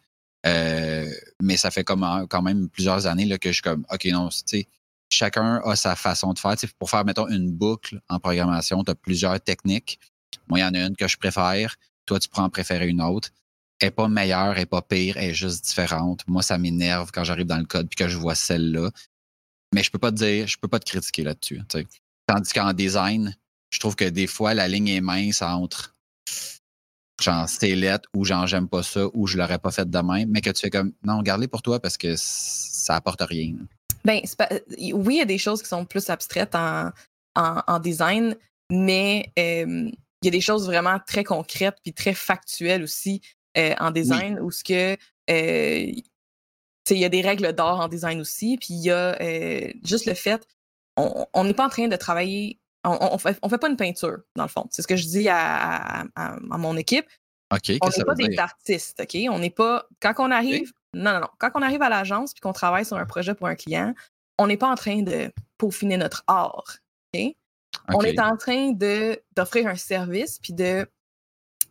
[0.45, 1.09] Euh,
[1.41, 4.29] mais ça fait comme, quand même plusieurs années là, que je suis comme, OK, non,
[4.29, 4.67] tu sais,
[5.11, 6.55] chacun a sa façon de faire.
[6.79, 9.99] pour faire, mettons, une boucle en programmation, tu as plusieurs techniques.
[10.47, 11.75] Moi, il y en a une que je préfère.
[12.05, 13.29] Toi, tu prends en préférer une autre.
[13.79, 16.21] Elle n'est pas meilleure, elle n'est pas pire, elle est juste différente.
[16.27, 18.91] Moi, ça m'énerve quand j'arrive dans le code puis que je vois celle-là
[19.73, 21.61] mais je peux pas te dire, je peux pas te critiquer là-dessus.
[22.27, 23.35] Tandis qu'en design,
[23.69, 25.95] je trouve que des fois, la ligne est mince entre
[27.21, 30.29] genre c'est lettre ou genre j'aime pas ça ou je l'aurais pas fait de même,
[30.31, 33.55] mais que tu fais comme non, garde-les pour toi parce que ça apporte rien.
[34.05, 34.21] Ben,
[34.93, 36.91] oui, il y a des choses qui sont plus abstraites en,
[37.35, 38.35] en, design,
[38.69, 43.21] mais il y a des choses vraiment très concrètes puis très factuelles aussi
[43.57, 44.97] euh, en design où ce que
[45.29, 45.91] euh,
[46.89, 50.05] il y a des règles d'or en design aussi, puis il y a euh, juste
[50.05, 50.45] le fait,
[50.97, 54.19] on n'est pas en train de travailler On ne fait, on fait pas une peinture,
[54.35, 54.67] dans le fond.
[54.71, 57.05] C'est ce que je dis à, à, mon équipe.
[57.53, 59.17] OK, on n'est pas des artistes, OK?
[59.29, 59.87] On n'est pas.
[59.99, 60.71] Quand on arrive.
[60.93, 61.29] Non, non, non.
[61.37, 63.93] Quand on arrive à l'agence puis qu'on travaille sur un projet pour un client,
[64.37, 66.77] on n'est pas en train de peaufiner notre art.
[67.93, 70.87] On est en train d'offrir un service puis de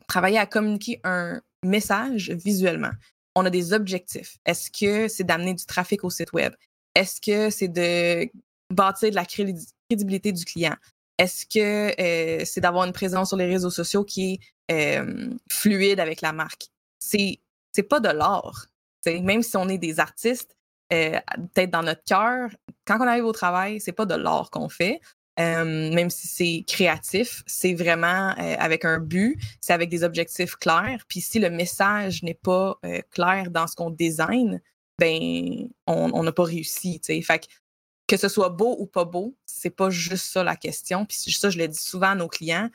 [0.09, 2.91] travailler à communiquer un message visuellement.
[3.37, 4.39] On a des objectifs.
[4.45, 6.55] Est-ce que c'est d'amener du trafic au site web?
[6.95, 8.29] Est-ce que c'est de
[8.73, 10.77] bâtir de la crédibilité du client?
[11.19, 16.01] Est-ce que euh, c'est d'avoir une présence sur les réseaux sociaux qui est euh, fluide
[16.01, 16.69] avec la marque?
[16.99, 17.41] C'est
[17.73, 18.67] c'est pas de l'art.
[19.07, 20.57] Même si on est des artistes,
[20.93, 21.19] euh,
[21.55, 22.51] peut-être dans notre cœur,
[22.85, 25.01] quand on arrive au travail, c'est pas de l'art qu'on fait.
[25.39, 31.05] même si c'est créatif, c'est vraiment avec un but, c'est avec des objectifs clairs.
[31.09, 32.79] Puis si le message n'est pas
[33.11, 34.61] clair dans ce qu'on design,
[34.99, 37.01] ben on n'a pas réussi.
[37.03, 37.47] Fait que,
[38.11, 41.07] que ce soit beau ou pas beau, c'est pas juste ça la question.
[41.07, 42.69] Puis ça, je le dis souvent à nos clients.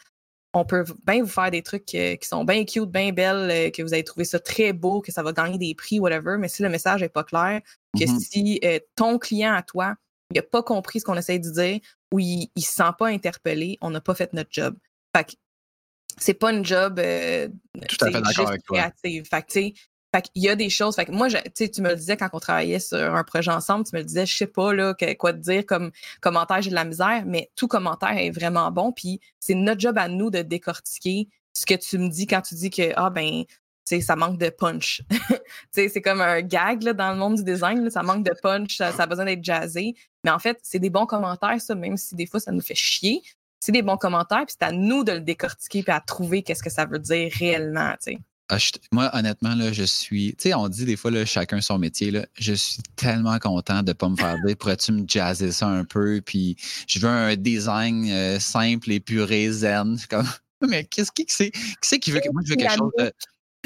[0.58, 3.82] On peut bien vous faire des trucs qui sont bien cute, bien belles, euh, que
[3.82, 6.38] vous allez trouver ça très beau, que ça va gagner des prix, whatever.
[6.40, 7.62] Mais si le message n'est pas clair,
[7.94, 9.96] que mmh si euh, ton client à toi,
[10.34, 11.80] n'a pas compris ce qu'on essaie de dire
[12.12, 14.78] ou il ne se sent pas interpellé, on n'a pas fait notre job.
[15.16, 15.34] Fait que
[16.18, 17.50] c'est pas une job euh,
[17.90, 19.26] Tout à fait d'accord avec créative.
[19.30, 19.78] Fait que,
[20.16, 20.96] fait qu'il y a des choses.
[20.96, 23.96] Fait que moi, tu me le disais quand on travaillait sur un projet ensemble, tu
[23.96, 25.92] me le disais, je sais pas là, quoi te dire comme
[26.22, 28.92] commentaire, j'ai de la misère, mais tout commentaire est vraiment bon.
[28.92, 32.56] Puis c'est notre job à nous de décortiquer ce que tu me dis quand tu
[32.56, 33.44] dis que ah ben
[33.86, 35.02] ça manque de punch.
[35.72, 38.92] c'est comme un gag là, dans le monde du design, ça manque de punch, ça,
[38.98, 39.96] a besoin d'être jazzé.
[40.24, 42.76] Mais en fait, c'est des bons commentaires, ça, même si des fois ça nous fait
[42.76, 43.22] chier.
[43.60, 46.64] C'est des bons commentaires, puis c'est à nous de le décortiquer puis à trouver qu'est-ce
[46.64, 47.96] que ça veut dire réellement.
[48.92, 50.36] Moi, honnêtement, là, je suis.
[50.36, 52.12] Tu sais, on dit des fois, là, chacun son métier.
[52.12, 55.68] Là, je suis tellement content de ne pas me faire dire pourrais-tu me jazzer ça
[55.68, 56.22] un peu?
[56.24, 56.56] Puis
[56.88, 59.98] je veux un design euh, simple, épuré, zen.
[60.10, 60.28] Comme,
[60.70, 63.12] mais qu'est-ce qui c'est qui, qui veut que moi je veux quelque chose de.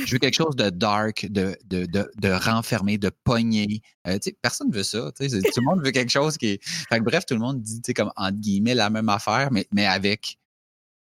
[0.05, 3.81] Je veux quelque chose de dark, de, de, de, de renfermé, de pogné.
[4.07, 5.11] Euh, personne ne veut ça.
[5.11, 6.63] Tout le monde veut quelque chose qui est.
[6.87, 10.38] Fait bref, tout le monde dit comme entre guillemets la même affaire, mais, mais avec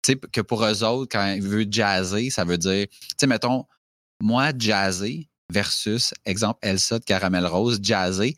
[0.03, 3.27] tu sais, que pour eux autres, quand ils veulent jazzer, ça veut dire, tu sais,
[3.27, 3.67] mettons,
[4.21, 8.37] moi, jazzer versus, exemple, Elsa de Caramel Rose, jazzer,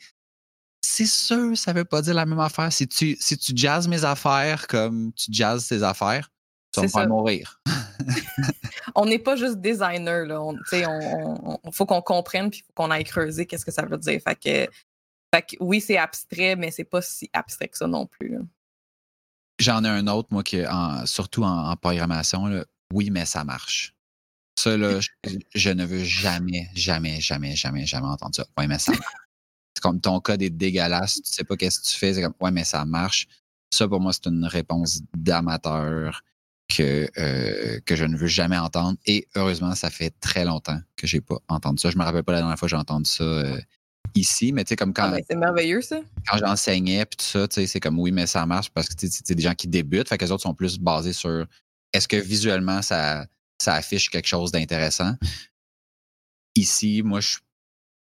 [0.84, 2.72] c'est sûr, ça veut pas dire la même affaire.
[2.72, 6.28] Si tu, si tu jazzes mes affaires comme tu jazzes tes affaires,
[6.72, 7.60] tu vas me faire mourir.
[8.94, 10.40] on n'est pas juste designer, là.
[10.72, 13.98] Il on, on, faut qu'on comprenne puis faut qu'on aille creuser qu'est-ce que ça veut
[13.98, 14.20] dire.
[14.26, 14.72] Fait que,
[15.34, 18.38] fait que oui, c'est abstrait, mais c'est pas si abstrait que ça non plus.
[19.62, 22.64] J'en ai un autre, moi, qui, en, surtout en, programmation.
[22.92, 23.94] oui, mais ça marche.
[24.58, 24.98] Ça, là,
[25.54, 28.44] je, ne veux jamais, jamais, jamais, jamais, jamais entendre ça.
[28.58, 29.04] Oui, mais ça marche.
[29.80, 32.50] comme ton code est dégueulasse, tu sais pas qu'est-ce que tu fais, c'est comme, ouais,
[32.50, 33.28] mais ça marche.
[33.72, 36.22] Ça, pour moi, c'est une réponse d'amateur
[36.68, 38.98] que, euh, que je ne veux jamais entendre.
[39.06, 41.90] Et heureusement, ça fait très longtemps que j'ai pas entendu ça.
[41.90, 43.60] Je me rappelle pas la dernière fois que j'ai entendu ça euh,
[44.14, 45.12] ici, mais tu sais, comme quand.
[45.12, 46.00] Ah, c'est merveilleux, ça.
[46.28, 48.94] Quand j'enseignais, puis tout ça, tu sais, c'est comme oui, mais ça marche parce que
[48.98, 51.46] c'est des gens qui débutent, fait que les autres sont plus basés sur
[51.92, 53.26] est-ce que visuellement ça,
[53.60, 55.14] ça affiche quelque chose d'intéressant.
[56.54, 57.40] Ici, moi, je suis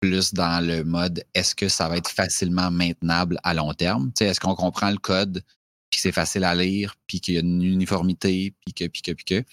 [0.01, 4.11] plus dans le mode est-ce que ça va être facilement maintenable à long terme?
[4.13, 5.43] Tu sais, est-ce qu'on comprend le code,
[5.89, 9.11] puis c'est facile à lire, puis qu'il y a une uniformité, puis que, puis que,
[9.11, 9.43] puis que.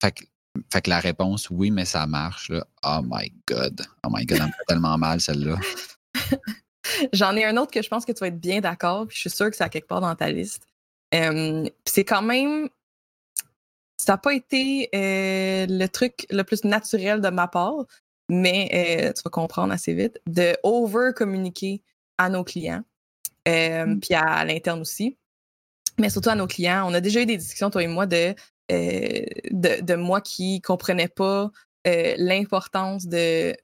[0.00, 0.24] Fait que
[0.72, 2.50] fait que la réponse, oui, mais ça marche.
[2.50, 2.66] Là.
[2.84, 3.82] Oh my God.
[4.04, 5.58] Oh my God, elle me fait tellement mal, celle-là.
[7.12, 9.20] J'en ai un autre que je pense que tu vas être bien d'accord, puis je
[9.22, 10.66] suis sûre que c'est à quelque part dans ta liste.
[11.12, 12.68] c'est quand même.
[14.00, 17.84] Ça n'a pas été euh, le truc le plus naturel de ma part,
[18.28, 21.82] mais euh, tu vas comprendre assez vite, de over-communiquer
[22.16, 22.84] à nos clients,
[23.46, 23.98] mmh.
[23.98, 25.18] puis à l'interne aussi,
[25.98, 26.88] mais surtout à nos clients.
[26.88, 28.34] On a déjà eu des discussions, toi et moi, de
[28.70, 31.50] euh, de, moi qui comprenais pas
[31.86, 33.56] euh, l'importance de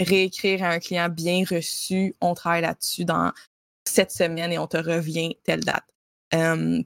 [0.00, 3.32] réécrire à un client bien reçu, on travaille là-dessus dans
[3.84, 5.84] cette semaine et on te revient telle date.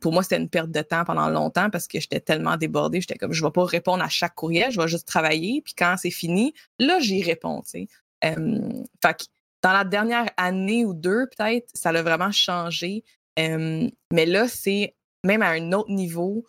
[0.01, 3.01] pour moi, c'était une perte de temps pendant longtemps parce que j'étais tellement débordée.
[3.01, 5.63] J'étais comme, je vais pas répondre à chaque courriel, je vais juste travailler.
[5.63, 7.63] Puis quand c'est fini, là, j'y réponds.
[7.65, 7.87] fait
[8.21, 9.25] que
[9.63, 13.05] dans la dernière année ou deux, peut-être, ça a vraiment changé.
[13.39, 16.45] mais là, c'est même à un autre niveau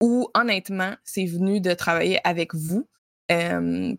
[0.00, 2.86] où honnêtement, c'est venu de travailler avec vous.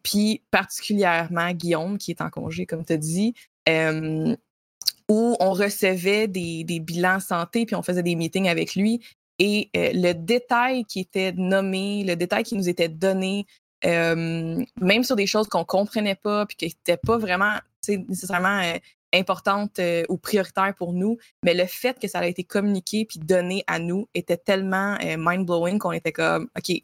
[0.03, 3.33] puis particulièrement Guillaume, qui est en congé, comme tu as dit,
[5.09, 9.01] où on recevait des, bilans santé, puis on faisait des meetings avec lui.
[9.39, 13.45] Et le détail qui était nommé, le détail qui nous était donné,
[13.83, 18.61] même sur des choses qu'on comprenait pas, puis qui n'étaient pas vraiment nécessairement
[19.13, 23.63] importante ou prioritaire pour nous, mais le fait que ça a été communiqué puis donné
[23.67, 26.75] à nous était tellement mind-blowing qu'on était comme, OK,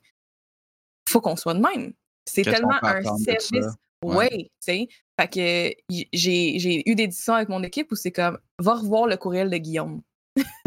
[1.07, 1.93] faut qu'on soit de même.
[2.25, 3.75] C'est tellement un service.
[4.03, 4.87] Oui, tu sais.
[5.19, 9.17] Fait que j'ai eu des discussions avec mon équipe où c'est comme, va revoir le
[9.17, 10.01] courriel de Guillaume.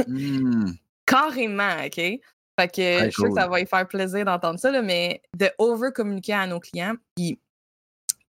[0.07, 0.73] Mmh.
[1.07, 1.95] Carrément, OK?
[1.95, 5.51] Fait que je sais que ça va lui faire plaisir d'entendre ça, là, mais de
[5.59, 7.41] over-communiquer à nos clients, puis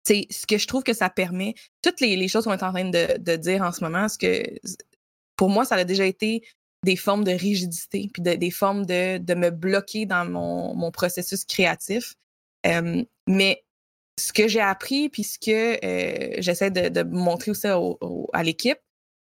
[0.05, 3.35] ce que je trouve que ça permet, toutes les, choses qu'on est en train de,
[3.35, 4.43] dire en ce moment, ce que
[5.35, 6.43] pour moi, ça a déjà été
[6.83, 12.15] des formes de rigidité, puis des formes de, me bloquer dans mon, processus créatif.
[13.27, 13.63] mais
[14.17, 18.79] ce que j'ai appris, puis ce que euh, j'essaie de, montrer aussi à l'équipe,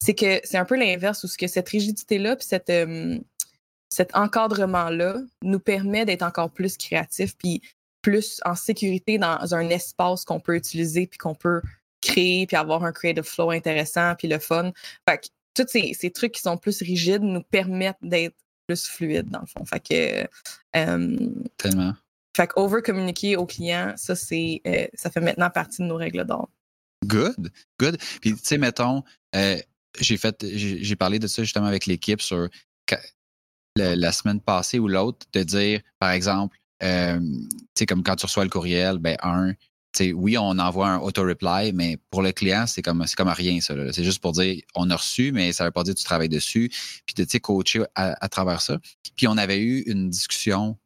[0.03, 5.59] c'est que c'est un peu l'inverse, où ce que cette rigidité-là, puis cet encadrement-là nous
[5.59, 7.61] permet d'être encore plus créatif, puis
[8.03, 11.61] plus en sécurité dans un espace qu'on peut utiliser, puis qu'on peut
[12.01, 14.71] créer, puis avoir un creative flow intéressant, puis le fun.
[15.09, 18.35] Fait que tous ces, ces, trucs qui sont plus rigides nous permettent d'être
[18.67, 19.65] plus fluides, dans le fond.
[19.65, 20.27] Fait que.
[21.57, 21.93] Tellement.
[22.35, 26.25] Fait que over-communiquer aux clients, ça, c'est, euh, ça fait maintenant partie de nos règles
[26.25, 26.49] d'or.
[27.05, 27.97] Good, good.
[28.21, 29.03] Puis, tu sais, mettons,
[29.35, 29.57] euh,
[29.99, 32.49] j'ai fait, j'ai parlé de ça justement avec l'équipe sur
[33.75, 38.25] la, semaine passée ou l'autre, de dire, par exemple, euh, tu sais, comme quand tu
[38.25, 39.53] reçois le courriel, ben, un,
[40.13, 43.75] oui, on envoie un auto-reply, mais pour le client, c'est comme, comme rien, ça.
[43.91, 46.05] C'est juste pour dire, on a reçu, mais ça ne veut pas dire que tu
[46.05, 46.71] travailles dessus.
[47.05, 48.77] Puis de coacher à, travers ça.
[49.15, 50.77] Puis on avait eu une discussion,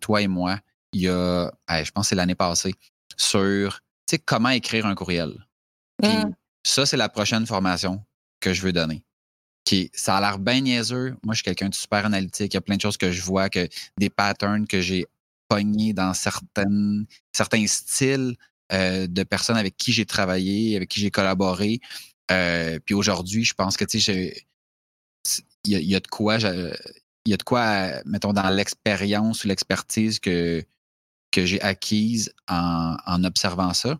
[0.00, 0.58] toi et moi,
[0.92, 2.74] il y a, je pense que c'est l'année passée,
[3.16, 3.80] sur
[4.24, 5.46] comment écrire un courriel.
[6.02, 6.30] Mmh.
[6.64, 8.02] ça, c'est la prochaine formation
[8.40, 9.04] que je veux donner.
[9.64, 11.16] Qui, ça a l'air bien niaiseux.
[11.24, 12.54] Moi, je suis quelqu'un de super analytique.
[12.54, 13.68] Il y a plein de choses que je vois, que
[13.98, 15.06] des patterns que j'ai
[15.48, 18.36] pognés dans certaines, certains styles
[18.72, 21.80] euh, de personnes avec qui j'ai travaillé, avec qui j'ai collaboré.
[22.30, 24.46] Euh, puis aujourd'hui, je pense que tu sais,
[25.64, 30.18] il y, a de quoi, il y a de quoi, mettons, dans l'expérience ou l'expertise
[30.20, 30.64] que,
[31.30, 33.98] que j'ai acquise en, en, observant ça.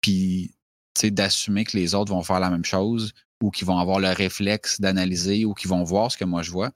[0.00, 0.54] Puis,
[0.94, 3.12] tu sais, d'assumer que les autres vont faire la même chose
[3.42, 6.50] ou qu'ils vont avoir le réflexe d'analyser ou qu'ils vont voir ce que moi je
[6.50, 6.70] vois.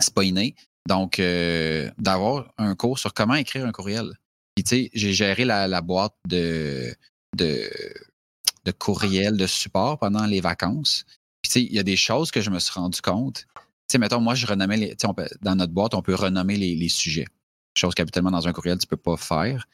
[0.00, 0.54] C'est pas inné.
[0.88, 4.18] Donc, euh, d'avoir un cours sur comment écrire un courriel.
[4.54, 6.92] Puis, tu sais, j'ai géré la, boîte de,
[7.36, 7.70] de,
[8.64, 11.04] de courriel de support pendant les vacances.
[11.42, 13.46] Puis, tu sais, il y a des choses que je me suis rendu compte.
[13.54, 14.96] Tu sais, mettons, moi, je renommais les,
[15.42, 17.26] dans notre boîte, on peut renommer les, les sujets
[17.78, 19.66] chose qu'habituellement dans un courriel, tu ne peux pas faire.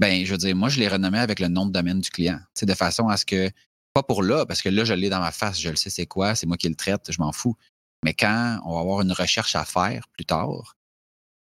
[0.00, 2.40] Ben, je veux dire, moi, je l'ai renommé avec le nom de domaine du client.
[2.54, 3.50] C'est de façon à ce que,
[3.94, 6.06] pas pour là, parce que là, je l'ai dans ma face, je le sais c'est
[6.06, 7.56] quoi, c'est moi qui le traite, je m'en fous.
[8.04, 10.76] Mais quand on va avoir une recherche à faire plus tard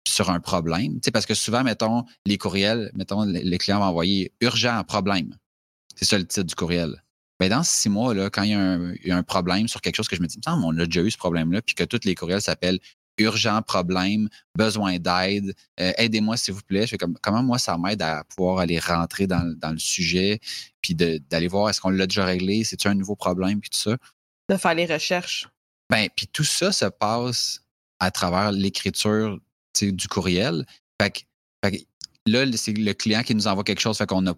[0.07, 4.83] sur un problème, parce que souvent, mettons, les courriels, mettons, les clients vont envoyer urgent
[4.85, 5.37] problème.
[5.97, 7.03] C'est ça le titre du courriel.
[7.39, 10.23] Ben dans six mois, quand il y, a un, problème sur quelque chose que je
[10.23, 12.81] me dis, on a déjà eu ce problème-là, puis que tous les courriels s'appellent
[13.19, 16.87] urgent problème, besoin d'aide, euh, aidez-moi s'il vous plaît.
[16.87, 20.41] Je comme, comment moi ça m'aide à pouvoir aller rentrer dans, le sujet,
[20.81, 23.97] puis d'aller voir est-ce qu'on l'a déjà réglé, c'est-tu un nouveau problème, puis tout ça?
[24.49, 25.49] De faire les recherches.
[25.91, 27.61] Ben, puis tout ça se passe
[28.01, 29.39] à travers l'écriture
[29.81, 30.67] du courriel.
[31.01, 31.77] Fait que,
[32.27, 34.35] là, c'est le client qui nous envoie quelque chose, fait qu'on a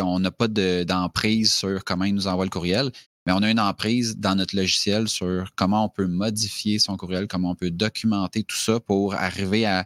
[0.00, 2.90] on n'a pas d'emprise sur comment il nous envoie le courriel
[3.26, 7.26] mais on a une emprise dans notre logiciel sur comment on peut modifier son courriel,
[7.26, 9.84] comment on peut documenter tout ça pour arriver à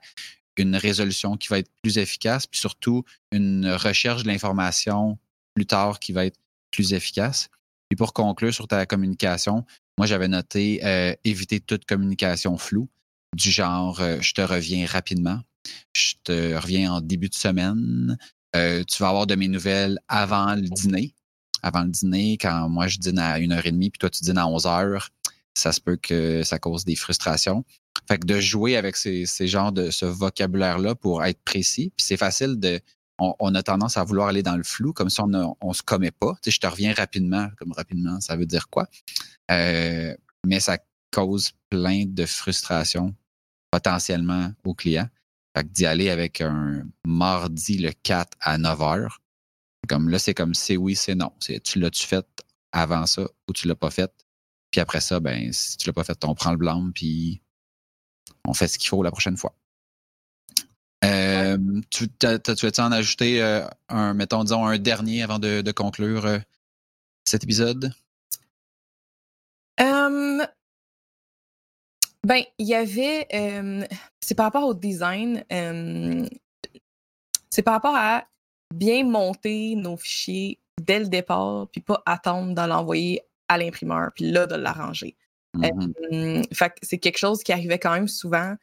[0.58, 3.02] une résolution qui va être plus efficace, puis surtout
[3.32, 5.18] une recherche de l'information
[5.54, 6.38] plus tard qui va être
[6.70, 7.48] plus efficace.
[7.90, 9.64] Et pour conclure sur ta communication,
[10.00, 12.88] moi j'avais noté euh, éviter toute communication floue,
[13.36, 15.40] du genre euh, je te reviens rapidement,
[15.92, 18.16] je te reviens en début de semaine,
[18.56, 21.12] euh, tu vas avoir de mes nouvelles avant le dîner
[21.62, 25.08] avant le dîner, quand moi je dîne à 1h30 puis toi tu dînes à 11h,
[25.52, 27.62] ça se peut que ça cause des frustrations.
[28.08, 32.06] Fait que de jouer avec ces, ces genres de ce vocabulaire-là pour être précis, puis
[32.06, 32.80] c'est facile de.
[33.22, 36.10] On, a tendance à vouloir aller dans le flou, comme si on ne se commet
[36.10, 36.32] pas.
[36.40, 38.86] Tu sais, je te reviens rapidement, comme rapidement, ça veut dire quoi?
[39.50, 40.14] Euh,
[40.46, 40.78] mais ça
[41.12, 43.14] cause plein de frustrations
[43.70, 45.08] potentiellement aux clients.
[45.56, 49.08] Fait que d'y aller avec un mardi le 4 à 9 h,
[49.88, 51.32] comme là, c'est comme c'est oui, c'est non.
[51.40, 52.26] tu l'as-tu fait
[52.72, 54.12] avant ça ou tu l'as pas fait?
[54.70, 57.42] Puis après ça, ben, si tu l'as pas fait, on prend le blanc, puis
[58.46, 59.54] on fait ce qu'il faut la prochaine fois.
[61.04, 61.58] Euh,
[61.90, 66.38] tu as-tu en ajouter euh, un, mettons, disons, un dernier avant de, conclure euh,
[67.24, 67.92] cet épisode?
[72.24, 73.26] Ben, il y avait.
[74.20, 75.44] c'est par rapport au design.
[77.50, 78.26] c'est par rapport à
[78.74, 84.30] bien monter nos fichiers dès le départ, puis pas attendre de l'envoyer à l'imprimeur, puis
[84.30, 85.16] là, de l'arranger.
[85.54, 86.44] Mhm.
[86.80, 88.54] c'est quelque chose qui arrivait quand même souvent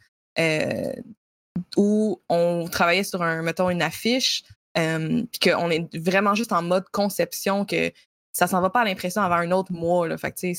[1.76, 4.44] où on travaillait sur un, mettons, une affiche,
[4.74, 7.92] puis qu'on est vraiment juste en mode conception, que
[8.34, 10.08] ça s'en va pas à l'impression avant un autre mois.
[10.08, 10.18] Là.
[10.18, 10.54] Fait que,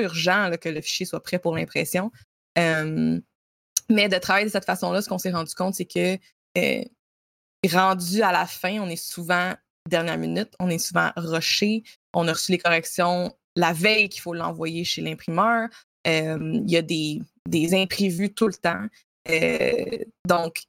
[0.00, 2.10] urgent que le fichier soit prêt pour l'impression.
[2.56, 6.18] mais de travailler de cette façon-là, ce qu'on s'est rendu compte, c'est que
[7.72, 9.54] rendu à la fin, on est souvent
[9.88, 11.82] dernière minute, on est souvent rushé,
[12.14, 15.68] on a reçu les corrections la veille qu'il faut l'envoyer chez l'imprimeur.
[16.04, 18.86] Il y a des, des, imprévus tout le temps.
[20.26, 20.64] donc,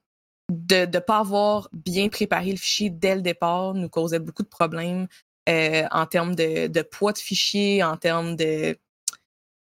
[0.49, 4.47] de ne pas avoir bien préparé le fichier dès le départ nous causait beaucoup de
[4.47, 5.07] problèmes
[5.47, 8.77] en termes de, poids de fichier, en termes de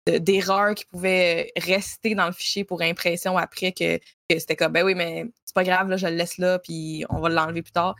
[0.07, 4.85] d'erreurs qui pouvaient rester dans le fichier pour impression après que, que c'était comme ben
[4.85, 7.71] oui mais c'est pas grave là je le laisse là puis on va l'enlever plus
[7.71, 7.95] tard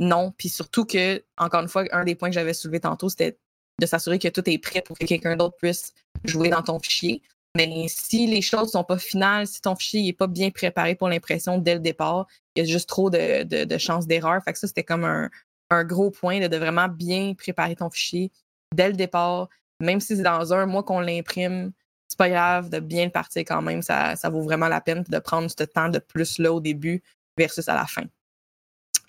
[0.00, 3.36] non puis surtout que encore une fois un des points que j'avais soulevé tantôt c'était
[3.80, 5.92] de s'assurer que tout est prêt pour que quelqu'un d'autre puisse
[6.24, 7.22] jouer dans ton fichier.
[7.56, 11.08] Mais si les choses sont pas finales, si ton fichier n'est pas bien préparé pour
[11.08, 14.40] l'impression dès le départ, il y a juste trop de, chances d'erreur.
[14.44, 18.30] Fait que ça, c'était comme un, gros point de vraiment bien préparer ton fichier
[18.72, 19.48] dès le départ.
[19.80, 21.72] Même si c'est dans un mois qu'on l'imprime,
[22.08, 23.82] c'est pas grave de bien le partir quand même.
[23.82, 27.02] Ça, vaut vraiment la peine de prendre ce temps de plus là au début
[27.36, 28.04] versus à la fin.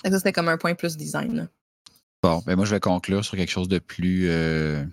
[0.03, 1.49] Ça, c'était comme un point plus design.
[2.23, 4.29] Bon, ben moi, je vais conclure sur quelque chose de plus.
[4.29, 4.83] Euh,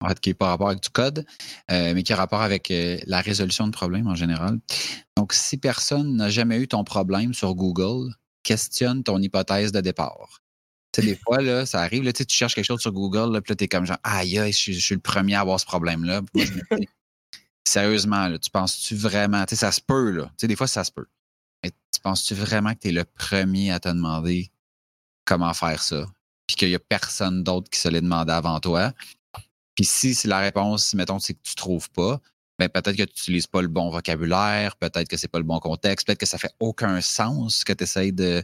[0.00, 1.26] en fait, qui n'est pas rapport avec du code,
[1.70, 4.60] euh, mais qui a rapport avec euh, la résolution de problèmes en général.
[5.16, 8.14] Donc, si personne n'a jamais eu ton problème sur Google,
[8.44, 10.40] questionne ton hypothèse de départ.
[11.02, 13.64] Des fois, là, ça arrive, tu cherches quelque chose sur Google, là, puis là, tu
[13.64, 16.22] es comme genre, aïe, je, je, suis le premier à avoir ce problème-là.
[17.66, 20.24] Sérieusement, tu penses-tu vraiment, tu sais, ça se peut, là.
[20.24, 21.06] Tu sais, des fois, ça se peut.
[21.62, 24.50] Mais tu penses-tu vraiment que tu es le premier à te demander
[25.24, 26.06] comment faire ça?
[26.48, 28.92] puis qu'il n'y a personne d'autre qui se l'ait demandé avant toi?
[29.76, 32.20] Puis si c'est la réponse, mettons, c'est que tu ne trouves pas,
[32.58, 35.60] ben peut-être que tu n'utilises pas le bon vocabulaire, peut-être que c'est pas le bon
[35.60, 38.42] contexte, peut-être que ça fait aucun sens ce que tu essayes de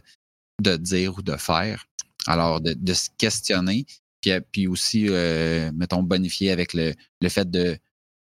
[0.61, 1.85] dire ou de faire.
[2.27, 3.85] Alors, de, se questionner,
[4.21, 7.77] puis, puis aussi, euh, mettons, bonifier avec le, le fait de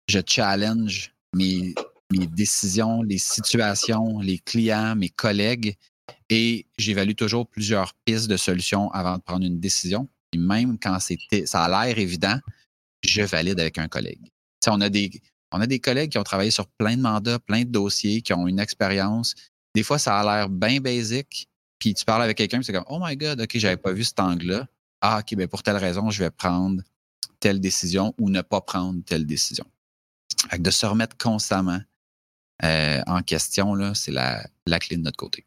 [0.08, 1.74] je challenge mes,
[2.12, 5.78] mes décisions, les situations, les clients, mes collègues,
[6.30, 10.10] et j'évalue toujours plusieurs pistes de solutions avant de prendre une décision.
[10.34, 12.40] Et même quand ça a l'air évident,
[13.04, 14.32] je valide avec un collègue.
[14.68, 15.12] on a des,
[15.52, 18.34] on a des collègues qui ont travaillé sur plein de mandats, plein de dossiers, qui
[18.34, 19.36] ont une expérience.
[19.76, 21.48] Des fois, ça a l'air bien basique.
[21.84, 24.18] Puis tu parles avec quelqu'un, c'est comme Oh my God, OK, j'avais pas vu cet
[24.22, 24.70] angle-là.
[25.02, 26.82] Ah, OK, ben pour telle raison, je vais prendre
[27.42, 29.66] telle décision ou ne pas prendre telle décision.
[30.58, 31.82] de se remettre constamment
[32.64, 35.46] euh, en question, là, c'est la, la clé de notre côté.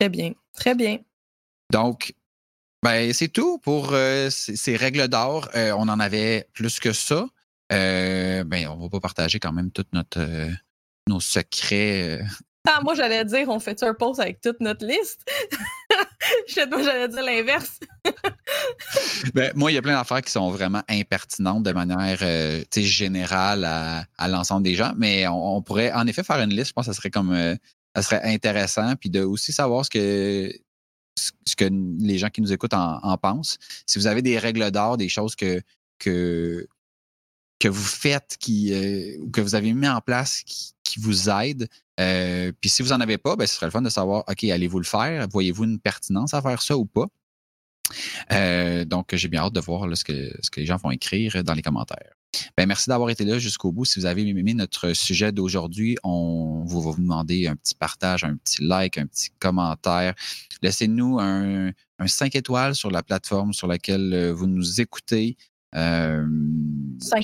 [0.00, 0.98] Très bien, très bien.
[1.70, 2.12] Donc,
[2.82, 5.48] ben, c'est tout pour euh, ces, règles d'or.
[5.54, 7.28] Euh, on en avait plus que ça.
[7.70, 10.26] Euh, ben, on va pas partager quand même tous notre
[11.06, 12.20] nos secrets.
[12.68, 15.28] Ah, moi, j'allais dire, on fait un post avec toute notre liste?
[16.70, 17.80] moi, j'allais dire l'inverse.
[19.34, 22.18] ben, moi, il y a plein d'affaires qui sont vraiment impertinentes de manière
[22.74, 26.68] générale à, l'ensemble des gens, mais on, pourrait en effet faire une liste.
[26.68, 27.56] Je pense que ça serait comme
[27.94, 30.52] ça serait intéressant, puis de aussi savoir ce que,
[31.16, 33.58] ce que les gens qui nous écoutent en, pensent.
[33.86, 35.60] Si vous avez des règles d'or, des choses que,
[35.98, 36.66] que,
[37.58, 41.68] que vous faites euh, ou que vous avez mis en place qui, vous aident,
[42.00, 44.44] euh, puis si vous n'en avez pas, ben, ce serait le fun de savoir, OK,
[44.44, 45.26] allez-vous le faire?
[45.28, 47.06] Voyez-vous une pertinence à faire ça ou pas?
[48.32, 51.44] Euh, donc, j'ai bien hâte de voir ce, que, ce que les gens vont écrire
[51.44, 52.14] dans les commentaires.
[52.56, 53.84] Ben, merci d'avoir été là jusqu'au bout.
[53.84, 58.24] Si vous avez aimé notre sujet d'aujourd'hui, on vous va vous demander un petit partage,
[58.24, 60.14] un petit like, un petit commentaire.
[60.62, 61.72] Laissez-nous un,
[62.04, 65.36] 5 étoiles sur la plateforme sur laquelle euh, vous nous écoutez.
[65.74, 66.26] 5 euh,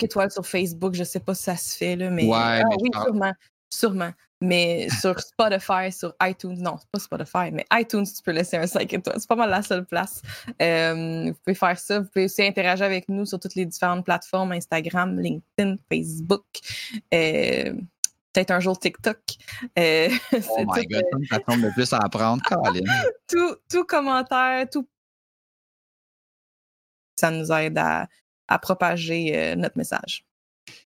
[0.00, 2.90] étoiles sur Facebook, je ne sais pas si ça se fait, là, mais, ah oui,
[2.92, 3.32] sûrement.
[3.70, 4.12] Sûrement.
[4.40, 8.68] Mais sur Spotify, sur iTunes, non, c'est pas Spotify, mais iTunes, tu peux laisser un
[8.68, 9.16] 5 étoiles.
[9.18, 10.22] C'est pas mal la seule place.
[10.62, 11.98] Euh, vous pouvez faire ça.
[11.98, 16.44] Vous pouvez aussi interagir avec nous sur toutes les différentes plateformes Instagram, LinkedIn, Facebook.
[17.12, 17.72] Euh,
[18.32, 19.18] peut-être un jour TikTok.
[19.76, 22.86] Euh, oh my God, une plateforme de plus à apprendre, Caroline.
[23.28, 24.88] tout, tout commentaire, tout.
[27.16, 28.06] Ça nous aide à,
[28.46, 30.27] à propager notre message.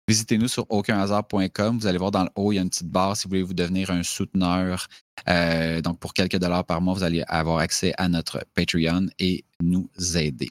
[0.09, 1.77] Visitez-nous sur aucunhasard.com.
[1.77, 3.43] Vous allez voir dans le haut, il y a une petite barre si vous voulez
[3.43, 4.87] vous devenir un souteneur.
[5.29, 9.45] Euh, donc, pour quelques dollars par mois, vous allez avoir accès à notre Patreon et
[9.61, 9.87] nous
[10.17, 10.49] aider.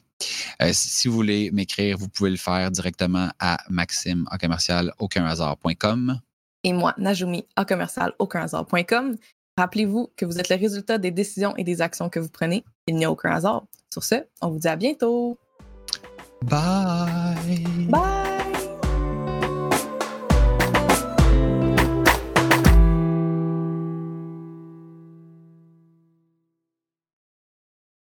[0.61, 4.93] Euh, si vous voulez m'écrire, vous pouvez le faire directement à maxime à commercial
[6.63, 8.13] Et moi, Najumi à commercial
[9.57, 12.63] Rappelez-vous que vous êtes le résultat des décisions et des actions que vous prenez.
[12.87, 13.65] Il n'y a aucun hasard.
[13.91, 15.37] Sur ce, on vous dit à bientôt.
[16.43, 17.35] Bye!